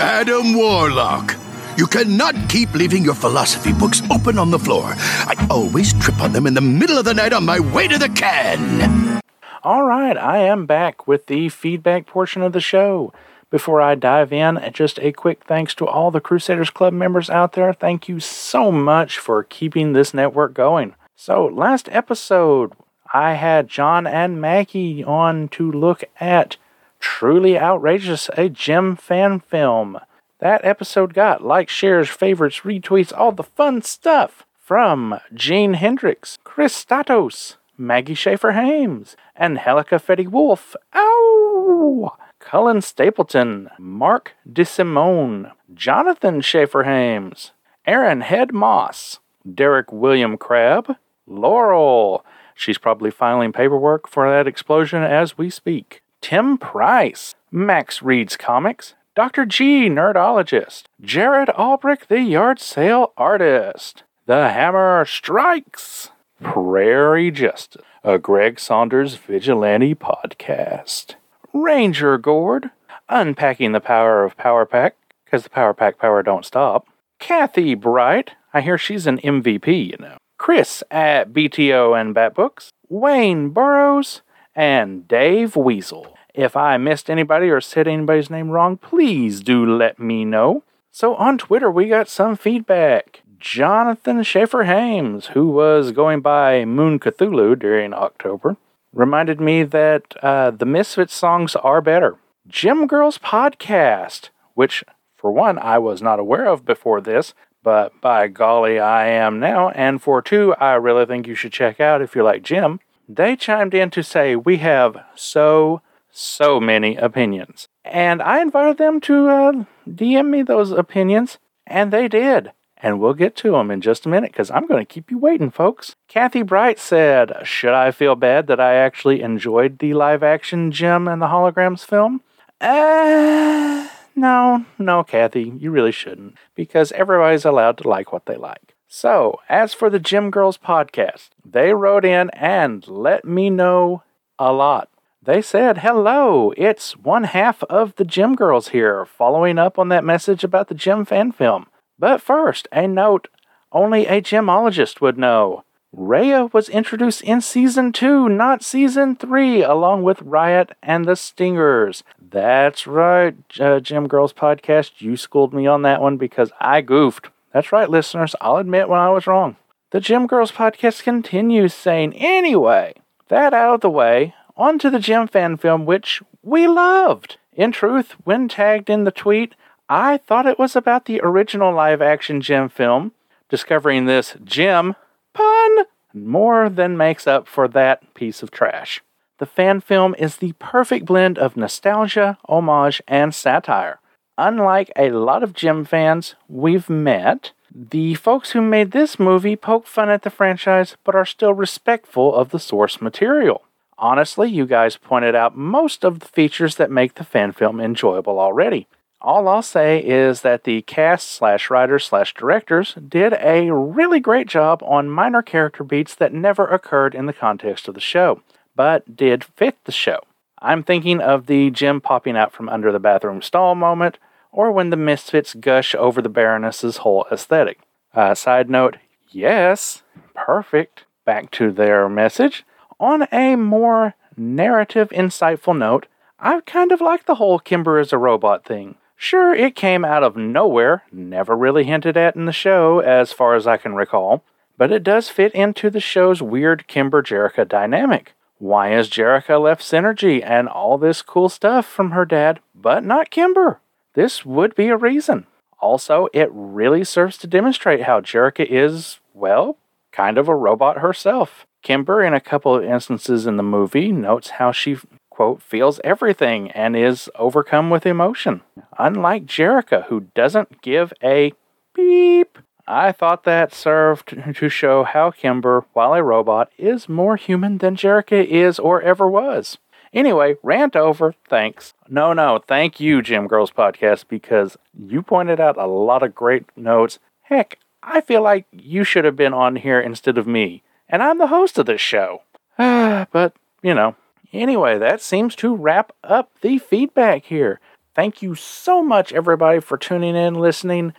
Adam 0.02 0.52
Warlock. 0.52 1.36
You 1.78 1.86
cannot 1.86 2.34
keep 2.50 2.74
leaving 2.74 3.02
your 3.02 3.14
philosophy 3.14 3.72
books 3.72 4.02
open 4.10 4.38
on 4.38 4.50
the 4.50 4.58
floor. 4.58 4.92
I 4.94 5.46
always 5.48 5.94
trip 5.94 6.20
on 6.20 6.32
them 6.32 6.46
in 6.46 6.52
the 6.52 6.60
middle 6.60 6.98
of 6.98 7.06
the 7.06 7.14
night 7.14 7.32
on 7.32 7.46
my 7.46 7.58
way 7.58 7.88
to 7.88 7.96
the 7.96 8.10
can. 8.10 9.22
All 9.62 9.86
right, 9.86 10.18
I 10.18 10.40
am 10.40 10.66
back 10.66 11.08
with 11.08 11.24
the 11.24 11.48
feedback 11.48 12.06
portion 12.06 12.42
of 12.42 12.52
the 12.52 12.60
show. 12.60 13.14
Before 13.54 13.80
I 13.80 13.94
dive 13.94 14.32
in, 14.32 14.58
just 14.72 14.98
a 14.98 15.12
quick 15.12 15.44
thanks 15.44 15.76
to 15.76 15.86
all 15.86 16.10
the 16.10 16.20
Crusaders 16.20 16.70
Club 16.70 16.92
members 16.92 17.30
out 17.30 17.52
there. 17.52 17.72
Thank 17.72 18.08
you 18.08 18.18
so 18.18 18.72
much 18.72 19.20
for 19.20 19.44
keeping 19.44 19.92
this 19.92 20.12
network 20.12 20.54
going. 20.54 20.96
So, 21.14 21.46
last 21.46 21.88
episode, 21.92 22.72
I 23.12 23.34
had 23.34 23.68
John 23.68 24.08
and 24.08 24.40
Maggie 24.40 25.04
on 25.04 25.46
to 25.50 25.70
look 25.70 26.02
at 26.18 26.56
Truly 26.98 27.56
Outrageous, 27.56 28.28
a 28.36 28.48
Jem 28.48 28.96
fan 28.96 29.38
film. 29.38 30.00
That 30.40 30.64
episode 30.64 31.14
got 31.14 31.44
likes, 31.44 31.72
shares, 31.72 32.08
favorites, 32.08 32.62
retweets, 32.64 33.16
all 33.16 33.30
the 33.30 33.44
fun 33.44 33.82
stuff 33.82 34.44
from 34.58 35.20
Gene 35.32 35.74
Hendricks, 35.74 36.38
Chris 36.42 36.74
Statos, 36.84 37.54
Maggie 37.78 38.14
Schaefer 38.14 38.50
Hames, 38.50 39.14
Angelica 39.38 40.00
Fetty 40.00 40.26
Wolf, 40.26 40.74
ow! 40.92 42.16
Cullen 42.44 42.82
Stapleton, 42.82 43.70
Mark 43.78 44.32
DeSimone, 44.46 45.50
Jonathan 45.72 46.42
Schaefer 46.42 46.82
Hames, 46.84 47.52
Aaron 47.86 48.20
Head 48.20 48.52
Moss, 48.52 49.18
Derek 49.50 49.90
William 49.90 50.36
Crabb, 50.36 50.96
Laurel, 51.26 52.22
she's 52.54 52.76
probably 52.76 53.10
filing 53.10 53.50
paperwork 53.50 54.06
for 54.06 54.30
that 54.30 54.46
explosion 54.46 55.02
as 55.02 55.38
we 55.38 55.48
speak, 55.48 56.02
Tim 56.20 56.58
Price, 56.58 57.34
Max 57.50 58.02
Reads 58.02 58.36
Comics, 58.36 58.94
Dr. 59.14 59.46
G, 59.46 59.88
nerdologist. 59.88 60.82
Jared 61.00 61.48
Albrick, 61.48 62.08
the 62.08 62.20
yard 62.20 62.60
sale 62.60 63.12
artist. 63.16 64.02
The 64.26 64.50
Hammer 64.50 65.06
Strikes. 65.06 66.10
Prairie 66.42 67.30
Justice, 67.30 67.80
a 68.02 68.18
Greg 68.18 68.60
Saunders 68.60 69.14
vigilante 69.14 69.94
podcast. 69.94 71.14
Ranger 71.54 72.18
Gord, 72.18 72.70
Unpacking 73.08 73.72
the 73.72 73.80
Power 73.80 74.24
of 74.24 74.36
Power 74.36 74.66
Pack, 74.66 74.96
because 75.24 75.44
the 75.44 75.50
Power 75.50 75.72
Pack 75.72 75.98
power 75.98 76.22
don't 76.22 76.44
stop. 76.44 76.88
Kathy 77.20 77.74
Bright, 77.74 78.32
I 78.52 78.60
hear 78.60 78.76
she's 78.76 79.06
an 79.06 79.18
MVP, 79.18 79.92
you 79.92 79.96
know. 80.00 80.16
Chris 80.36 80.82
at 80.90 81.32
BTO 81.32 81.98
and 81.98 82.14
Batbooks. 82.14 82.70
Wayne 82.88 83.50
Burrows, 83.50 84.22
and 84.54 85.06
Dave 85.08 85.56
Weasel. 85.56 86.16
If 86.34 86.56
I 86.56 86.76
missed 86.76 87.08
anybody 87.08 87.48
or 87.48 87.60
said 87.60 87.86
anybody's 87.86 88.30
name 88.30 88.50
wrong, 88.50 88.76
please 88.76 89.40
do 89.40 89.64
let 89.64 89.98
me 89.98 90.24
know. 90.24 90.64
So 90.90 91.14
on 91.14 91.38
Twitter, 91.38 91.70
we 91.70 91.86
got 91.88 92.08
some 92.08 92.36
feedback. 92.36 93.22
Jonathan 93.38 94.22
Schaefer 94.22 94.64
Hames, 94.64 95.26
who 95.28 95.48
was 95.48 95.92
going 95.92 96.20
by 96.20 96.64
Moon 96.64 96.98
Cthulhu 96.98 97.58
during 97.58 97.92
October, 97.92 98.56
reminded 98.94 99.40
me 99.40 99.62
that 99.64 100.14
uh, 100.22 100.50
the 100.50 100.66
Misfits 100.66 101.14
songs 101.14 101.56
are 101.56 101.80
better. 101.80 102.16
Jem 102.46 102.86
Girls 102.86 103.18
Podcast, 103.18 104.30
which 104.54 104.84
for 105.16 105.32
one 105.32 105.58
I 105.58 105.78
was 105.78 106.00
not 106.00 106.18
aware 106.18 106.46
of 106.46 106.64
before 106.64 107.00
this, 107.00 107.34
but 107.62 107.98
by 108.00 108.28
golly 108.28 108.78
I 108.78 109.06
am 109.08 109.40
now, 109.40 109.70
and 109.70 110.00
for 110.00 110.20
two 110.22 110.54
I 110.54 110.74
really 110.74 111.06
think 111.06 111.26
you 111.26 111.34
should 111.34 111.52
check 111.52 111.80
out 111.80 112.02
if 112.02 112.14
you 112.14 112.22
like 112.22 112.42
Jem. 112.42 112.80
They 113.08 113.36
chimed 113.36 113.74
in 113.74 113.90
to 113.90 114.02
say 114.02 114.36
we 114.36 114.58
have 114.58 114.96
so 115.14 115.82
so 116.10 116.60
many 116.60 116.96
opinions. 116.96 117.68
And 117.84 118.22
I 118.22 118.40
invited 118.40 118.78
them 118.78 119.00
to 119.00 119.28
uh, 119.28 119.52
DM 119.88 120.30
me 120.30 120.42
those 120.42 120.70
opinions, 120.70 121.38
and 121.66 121.92
they 121.92 122.06
did. 122.06 122.52
And 122.84 123.00
we'll 123.00 123.14
get 123.14 123.34
to 123.36 123.52
them 123.52 123.70
in 123.70 123.80
just 123.80 124.04
a 124.04 124.10
minute 124.10 124.32
because 124.32 124.50
I'm 124.50 124.66
going 124.66 124.84
to 124.84 124.92
keep 124.92 125.10
you 125.10 125.16
waiting, 125.16 125.50
folks. 125.50 125.96
Kathy 126.06 126.42
Bright 126.42 126.78
said, 126.78 127.32
Should 127.42 127.72
I 127.72 127.90
feel 127.90 128.14
bad 128.14 128.46
that 128.48 128.60
I 128.60 128.74
actually 128.74 129.22
enjoyed 129.22 129.78
the 129.78 129.94
live 129.94 130.22
action 130.22 130.70
Jem 130.70 131.08
and 131.08 131.22
the 131.22 131.28
Holograms 131.28 131.82
film? 131.82 132.20
Uh, 132.60 133.88
no, 134.14 134.66
no, 134.78 135.02
Kathy, 135.02 135.54
you 135.56 135.70
really 135.70 135.92
shouldn't 135.92 136.36
because 136.54 136.92
everybody's 136.92 137.46
allowed 137.46 137.78
to 137.78 137.88
like 137.88 138.12
what 138.12 138.26
they 138.26 138.36
like. 138.36 138.74
So, 138.86 139.40
as 139.48 139.72
for 139.72 139.88
the 139.88 139.98
Jem 139.98 140.30
Girls 140.30 140.58
podcast, 140.58 141.30
they 141.42 141.72
wrote 141.72 142.04
in 142.04 142.28
and 142.34 142.86
let 142.86 143.24
me 143.24 143.48
know 143.48 144.02
a 144.38 144.52
lot. 144.52 144.90
They 145.22 145.40
said, 145.40 145.78
Hello, 145.78 146.52
it's 146.58 146.98
one 146.98 147.24
half 147.24 147.62
of 147.62 147.96
the 147.96 148.04
Jem 148.04 148.34
Girls 148.34 148.68
here, 148.68 149.06
following 149.06 149.58
up 149.58 149.78
on 149.78 149.88
that 149.88 150.04
message 150.04 150.44
about 150.44 150.68
the 150.68 150.74
Jem 150.74 151.06
fan 151.06 151.32
film. 151.32 151.64
But 151.98 152.20
first, 152.20 152.68
a 152.72 152.86
note 152.86 153.28
only 153.72 154.06
a 154.06 154.22
gemologist 154.22 155.00
would 155.00 155.18
know. 155.18 155.64
Raya 155.96 156.52
was 156.52 156.68
introduced 156.68 157.22
in 157.22 157.40
season 157.40 157.92
2, 157.92 158.28
not 158.28 158.64
season 158.64 159.14
3, 159.14 159.62
along 159.62 160.02
with 160.02 160.22
Riot 160.22 160.72
and 160.82 161.04
the 161.04 161.14
Stingers. 161.14 162.02
That's 162.20 162.86
right, 162.86 163.36
uh, 163.60 163.78
Jem 163.80 164.08
Girls 164.08 164.32
Podcast. 164.32 165.00
You 165.00 165.16
schooled 165.16 165.54
me 165.54 165.66
on 165.66 165.82
that 165.82 166.00
one 166.00 166.16
because 166.16 166.50
I 166.60 166.80
goofed. 166.80 167.28
That's 167.52 167.70
right, 167.70 167.88
listeners. 167.88 168.34
I'll 168.40 168.56
admit 168.56 168.88
when 168.88 168.98
I 168.98 169.10
was 169.10 169.28
wrong. 169.28 169.56
The 169.90 170.00
Jem 170.00 170.26
Girls 170.26 170.50
Podcast 170.50 171.04
continues 171.04 171.72
saying, 171.72 172.14
Anyway, 172.14 172.94
that 173.28 173.54
out 173.54 173.74
of 173.74 173.80
the 173.80 173.90
way, 173.90 174.34
on 174.56 174.78
to 174.80 174.90
the 174.90 174.98
Jem 174.98 175.28
fan 175.28 175.56
film, 175.56 175.86
which 175.86 176.22
we 176.42 176.66
loved. 176.66 177.36
In 177.52 177.70
truth, 177.70 178.16
when 178.24 178.48
tagged 178.48 178.90
in 178.90 179.04
the 179.04 179.12
tweet, 179.12 179.54
I 179.88 180.16
thought 180.16 180.46
it 180.46 180.58
was 180.58 180.74
about 180.74 181.04
the 181.04 181.20
original 181.22 181.72
live 181.72 182.00
action 182.00 182.40
Jem 182.40 182.68
film. 182.68 183.12
Discovering 183.50 184.06
this 184.06 184.36
Jem 184.42 184.96
pun 185.34 185.84
more 186.14 186.68
than 186.70 186.96
makes 186.96 187.26
up 187.26 187.46
for 187.46 187.68
that 187.68 188.14
piece 188.14 188.42
of 188.42 188.50
trash. 188.50 189.02
The 189.38 189.46
fan 189.46 189.80
film 189.80 190.14
is 190.18 190.36
the 190.36 190.52
perfect 190.58 191.04
blend 191.04 191.38
of 191.38 191.56
nostalgia, 191.56 192.38
homage, 192.48 193.02
and 193.06 193.34
satire. 193.34 194.00
Unlike 194.38 194.92
a 194.96 195.10
lot 195.10 195.42
of 195.42 195.52
Jem 195.52 195.84
fans 195.84 196.34
we've 196.48 196.88
met, 196.88 197.52
the 197.74 198.14
folks 198.14 198.52
who 198.52 198.62
made 198.62 198.92
this 198.92 199.18
movie 199.18 199.56
poke 199.56 199.86
fun 199.86 200.08
at 200.08 200.22
the 200.22 200.30
franchise 200.30 200.96
but 201.04 201.14
are 201.14 201.26
still 201.26 201.52
respectful 201.52 202.34
of 202.34 202.50
the 202.50 202.58
source 202.58 203.00
material. 203.00 203.62
Honestly, 203.98 204.48
you 204.48 204.66
guys 204.66 204.96
pointed 204.96 205.34
out 205.34 205.56
most 205.56 206.04
of 206.04 206.20
the 206.20 206.26
features 206.26 206.76
that 206.76 206.90
make 206.90 207.14
the 207.14 207.24
fan 207.24 207.52
film 207.52 207.80
enjoyable 207.80 208.40
already. 208.40 208.88
All 209.24 209.48
I'll 209.48 209.62
say 209.62 210.00
is 210.00 210.42
that 210.42 210.64
the 210.64 210.82
cast 210.82 211.30
slash 211.30 211.70
writers 211.70 212.04
slash 212.04 212.34
directors 212.34 212.94
did 213.08 213.32
a 213.40 213.72
really 213.72 214.20
great 214.20 214.46
job 214.46 214.82
on 214.82 215.08
minor 215.08 215.40
character 215.40 215.82
beats 215.82 216.14
that 216.16 216.34
never 216.34 216.66
occurred 216.66 217.14
in 217.14 217.24
the 217.24 217.32
context 217.32 217.88
of 217.88 217.94
the 217.94 218.02
show, 218.02 218.42
but 218.76 219.16
did 219.16 219.42
fit 219.42 219.78
the 219.86 219.92
show. 219.92 220.18
I'm 220.60 220.82
thinking 220.82 221.22
of 221.22 221.46
the 221.46 221.70
Jem 221.70 222.02
popping 222.02 222.36
out 222.36 222.52
from 222.52 222.68
under 222.68 222.92
the 222.92 222.98
bathroom 222.98 223.40
stall 223.40 223.74
moment, 223.74 224.18
or 224.52 224.70
when 224.70 224.90
the 224.90 224.96
Misfits 224.96 225.54
gush 225.54 225.94
over 225.94 226.20
the 226.20 226.28
Baroness's 226.28 226.98
whole 226.98 227.24
aesthetic. 227.32 227.80
Uh, 228.12 228.34
side 228.34 228.68
note, 228.68 228.98
yes, 229.30 230.02
perfect. 230.34 231.06
Back 231.24 231.50
to 231.52 231.72
their 231.72 232.10
message. 232.10 232.66
On 233.00 233.26
a 233.32 233.56
more 233.56 234.16
narrative, 234.36 235.08
insightful 235.08 235.78
note, 235.78 236.08
I 236.38 236.60
kind 236.66 236.92
of 236.92 237.00
like 237.00 237.24
the 237.24 237.36
whole 237.36 237.58
Kimber 237.58 237.98
is 237.98 238.12
a 238.12 238.18
robot 238.18 238.66
thing. 238.66 238.96
Sure, 239.16 239.54
it 239.54 239.76
came 239.76 240.04
out 240.04 240.22
of 240.22 240.36
nowhere, 240.36 241.04
never 241.12 241.56
really 241.56 241.84
hinted 241.84 242.16
at 242.16 242.36
in 242.36 242.44
the 242.44 242.52
show, 242.52 242.98
as 243.00 243.32
far 243.32 243.54
as 243.54 243.66
I 243.66 243.76
can 243.76 243.94
recall, 243.94 244.44
but 244.76 244.92
it 244.92 245.02
does 245.02 245.28
fit 245.28 245.54
into 245.54 245.90
the 245.90 246.00
show's 246.00 246.42
weird 246.42 246.86
Kimber 246.86 247.22
Jerrica 247.22 247.66
dynamic. 247.66 248.34
Why 248.58 248.92
is 248.92 249.10
Jerrica 249.10 249.60
left 249.60 249.82
Synergy 249.82 250.42
and 250.44 250.68
all 250.68 250.98
this 250.98 251.22
cool 251.22 251.48
stuff 251.48 251.86
from 251.86 252.10
her 252.12 252.24
dad, 252.24 252.60
but 252.74 253.04
not 253.04 253.30
Kimber? 253.30 253.80
This 254.14 254.44
would 254.44 254.74
be 254.74 254.88
a 254.88 254.96
reason. 254.96 255.46
Also, 255.80 256.28
it 256.32 256.48
really 256.52 257.04
serves 257.04 257.36
to 257.38 257.46
demonstrate 257.46 258.02
how 258.02 258.20
Jerrica 258.20 258.66
is, 258.68 259.20
well, 259.34 259.76
kind 260.12 260.38
of 260.38 260.48
a 260.48 260.54
robot 260.54 260.98
herself. 260.98 261.66
Kimber, 261.82 262.22
in 262.22 262.32
a 262.32 262.40
couple 262.40 262.74
of 262.74 262.84
instances 262.84 263.46
in 263.46 263.56
the 263.56 263.62
movie, 263.62 264.10
notes 264.10 264.50
how 264.50 264.72
she, 264.72 264.96
quote, 265.34 265.62
feels 265.62 266.00
everything 266.04 266.70
and 266.70 266.96
is 266.96 267.28
overcome 267.36 267.90
with 267.90 268.06
emotion. 268.06 268.62
Unlike 268.98 269.46
Jerrica, 269.46 270.06
who 270.06 270.28
doesn't 270.34 270.82
give 270.82 271.12
a 271.22 271.52
beep. 271.94 272.58
I 272.86 273.12
thought 273.12 273.44
that 273.44 273.72
served 273.74 274.36
to 274.56 274.68
show 274.68 275.04
how 275.04 275.30
Kimber, 275.30 275.84
while 275.92 276.14
a 276.14 276.22
robot, 276.22 276.70
is 276.78 277.08
more 277.08 277.36
human 277.36 277.78
than 277.78 277.96
Jerrica 277.96 278.44
is 278.44 278.78
or 278.78 279.00
ever 279.02 279.28
was. 279.28 279.78
Anyway, 280.12 280.56
rant 280.62 280.94
over. 280.94 281.34
Thanks. 281.48 281.94
No, 282.08 282.32
no, 282.32 282.60
thank 282.66 283.00
you, 283.00 283.20
Jem 283.22 283.48
Girls 283.48 283.72
Podcast, 283.72 284.26
because 284.28 284.76
you 284.96 285.22
pointed 285.22 285.58
out 285.60 285.76
a 285.76 285.86
lot 285.86 286.22
of 286.22 286.34
great 286.34 286.64
notes. 286.76 287.18
Heck, 287.42 287.78
I 288.02 288.20
feel 288.20 288.42
like 288.42 288.66
you 288.70 289.02
should 289.02 289.24
have 289.24 289.36
been 289.36 289.54
on 289.54 289.76
here 289.76 290.00
instead 290.00 290.38
of 290.38 290.46
me 290.46 290.84
and 291.08 291.22
I'm 291.22 291.38
the 291.38 291.48
host 291.48 291.78
of 291.78 291.86
this 291.86 292.00
show. 292.00 292.42
but, 292.76 293.54
you 293.82 293.94
know, 293.94 294.16
anyway, 294.54 294.98
that 294.98 295.20
seems 295.20 295.54
to 295.56 295.74
wrap 295.74 296.12
up 296.22 296.50
the 296.60 296.78
feedback 296.78 297.44
here. 297.44 297.80
thank 298.14 298.42
you 298.42 298.54
so 298.54 299.02
much, 299.02 299.32
everybody, 299.32 299.80
for 299.80 299.98
tuning 299.98 300.36
in, 300.36 300.54
listening. 300.54 301.12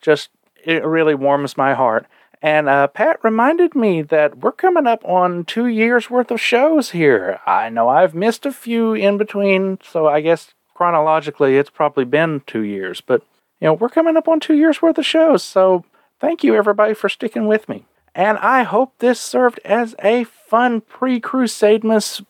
Just, 0.00 0.30
it 0.64 0.84
really 0.84 1.16
warms 1.16 1.56
my 1.56 1.74
heart. 1.74 2.06
And 2.40 2.68
uh, 2.68 2.88
Pat 2.88 3.18
reminded 3.22 3.74
me 3.76 4.02
that 4.02 4.38
we're 4.38 4.52
coming 4.52 4.86
up 4.86 5.04
on 5.04 5.44
two 5.44 5.66
years 5.66 6.10
worth 6.10 6.30
of 6.30 6.40
shows 6.40 6.90
here. 6.90 7.40
I 7.46 7.68
know 7.68 7.88
I've 7.88 8.14
missed 8.14 8.44
a 8.44 8.52
few 8.52 8.94
in 8.94 9.16
between, 9.16 9.78
so 9.82 10.08
I 10.08 10.20
guess 10.20 10.52
chronologically 10.74 11.56
it's 11.56 11.70
probably 11.70 12.04
been 12.04 12.42
two 12.46 12.62
years. 12.62 13.00
But, 13.00 13.22
you 13.60 13.66
know, 13.66 13.74
we're 13.74 13.88
coming 13.88 14.16
up 14.16 14.26
on 14.26 14.40
two 14.40 14.54
years 14.54 14.82
worth 14.82 14.98
of 14.98 15.06
shows. 15.06 15.44
So 15.44 15.84
thank 16.20 16.42
you, 16.42 16.56
everybody, 16.56 16.94
for 16.94 17.08
sticking 17.08 17.46
with 17.46 17.68
me. 17.68 17.86
And 18.14 18.38
I 18.38 18.64
hope 18.64 18.98
this 18.98 19.20
served 19.20 19.60
as 19.64 19.94
a 20.02 20.24
fun 20.24 20.80
pre 20.80 21.20
Crusademus 21.20 22.22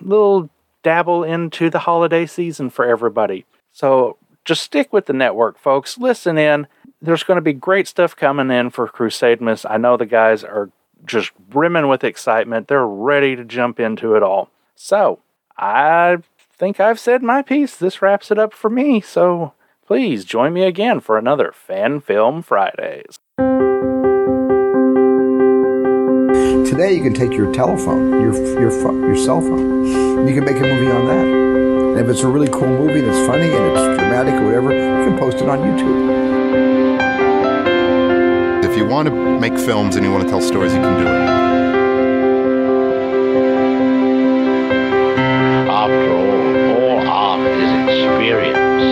little 0.00 0.50
dabble 0.82 1.24
into 1.24 1.70
the 1.70 1.80
holiday 1.80 2.26
season 2.26 2.70
for 2.70 2.84
everybody. 2.84 3.44
So 3.72 4.16
just 4.44 4.62
stick 4.62 4.92
with 4.92 5.06
the 5.06 5.12
network, 5.12 5.58
folks. 5.58 5.98
Listen 5.98 6.38
in 6.38 6.66
there's 7.00 7.22
going 7.22 7.36
to 7.36 7.42
be 7.42 7.52
great 7.52 7.86
stuff 7.86 8.16
coming 8.16 8.50
in 8.50 8.70
for 8.70 8.88
Crusademus. 8.88 9.64
I 9.64 9.76
know 9.76 9.96
the 9.96 10.06
guys 10.06 10.44
are 10.44 10.70
just 11.04 11.32
brimming 11.38 11.88
with 11.88 12.04
excitement. 12.04 12.68
They're 12.68 12.86
ready 12.86 13.36
to 13.36 13.44
jump 13.44 13.78
into 13.78 14.14
it 14.14 14.22
all. 14.22 14.50
So, 14.74 15.20
I 15.56 16.18
think 16.52 16.80
I've 16.80 17.00
said 17.00 17.22
my 17.22 17.42
piece. 17.42 17.76
This 17.76 18.02
wraps 18.02 18.30
it 18.30 18.38
up 18.38 18.52
for 18.52 18.70
me. 18.70 19.00
So, 19.00 19.52
please 19.86 20.24
join 20.24 20.52
me 20.52 20.64
again 20.64 21.00
for 21.00 21.16
another 21.16 21.52
Fan 21.52 22.00
Film 22.00 22.42
Fridays. 22.42 23.18
Today, 26.78 26.94
you 26.94 27.02
can 27.02 27.12
take 27.12 27.32
your 27.32 27.52
telephone, 27.52 28.20
your 28.22 28.32
your 28.60 28.70
your 29.04 29.16
cell 29.16 29.40
phone, 29.40 30.28
you 30.28 30.32
can 30.32 30.44
make 30.44 30.58
a 30.58 30.60
movie 30.60 30.86
on 30.86 31.06
that. 31.06 31.26
And 31.26 31.98
if 31.98 32.06
it's 32.08 32.20
a 32.20 32.28
really 32.28 32.46
cool 32.46 32.68
movie 32.68 33.00
that's 33.00 33.26
funny 33.26 33.50
and 33.50 33.64
it's 33.76 33.98
dramatic 33.98 34.34
or 34.34 34.44
whatever, 34.44 34.70
you 34.72 35.04
can 35.04 35.18
post 35.18 35.38
it 35.38 35.48
on 35.48 35.58
YouTube 35.58 35.98
If 38.64 38.76
you 38.76 38.86
want 38.86 39.08
to 39.08 39.40
make 39.40 39.58
films 39.58 39.96
and 39.96 40.04
you 40.04 40.12
want 40.12 40.22
to 40.22 40.30
tell 40.30 40.40
stories, 40.40 40.72
you 40.72 40.78
can 40.78 41.00
do 41.00 41.06
it. 41.08 41.08
After 45.68 46.12
all, 46.12 47.00
all 47.00 47.08
art 47.08 47.40
is 47.40 47.72
experience. 47.88 48.84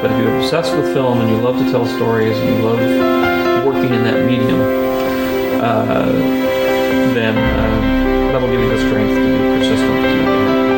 But 0.00 0.10
if 0.12 0.18
you're 0.18 0.34
obsessed 0.38 0.74
with 0.74 0.94
film 0.94 1.20
and 1.20 1.28
you 1.28 1.36
love 1.42 1.58
to 1.58 1.70
tell 1.70 1.84
stories 1.84 2.38
and 2.38 2.56
you 2.56 2.62
love 2.64 3.29
working 3.64 3.94
in 3.94 4.02
that 4.04 4.26
medium, 4.26 4.60
uh, 5.60 6.04
then 7.14 7.36
uh, 7.36 8.32
that'll 8.32 8.48
give 8.48 8.60
you 8.60 8.68
the 8.68 8.78
strength 8.78 9.14
to 9.14 9.20
be 9.20 9.58
persistent. 9.58 10.69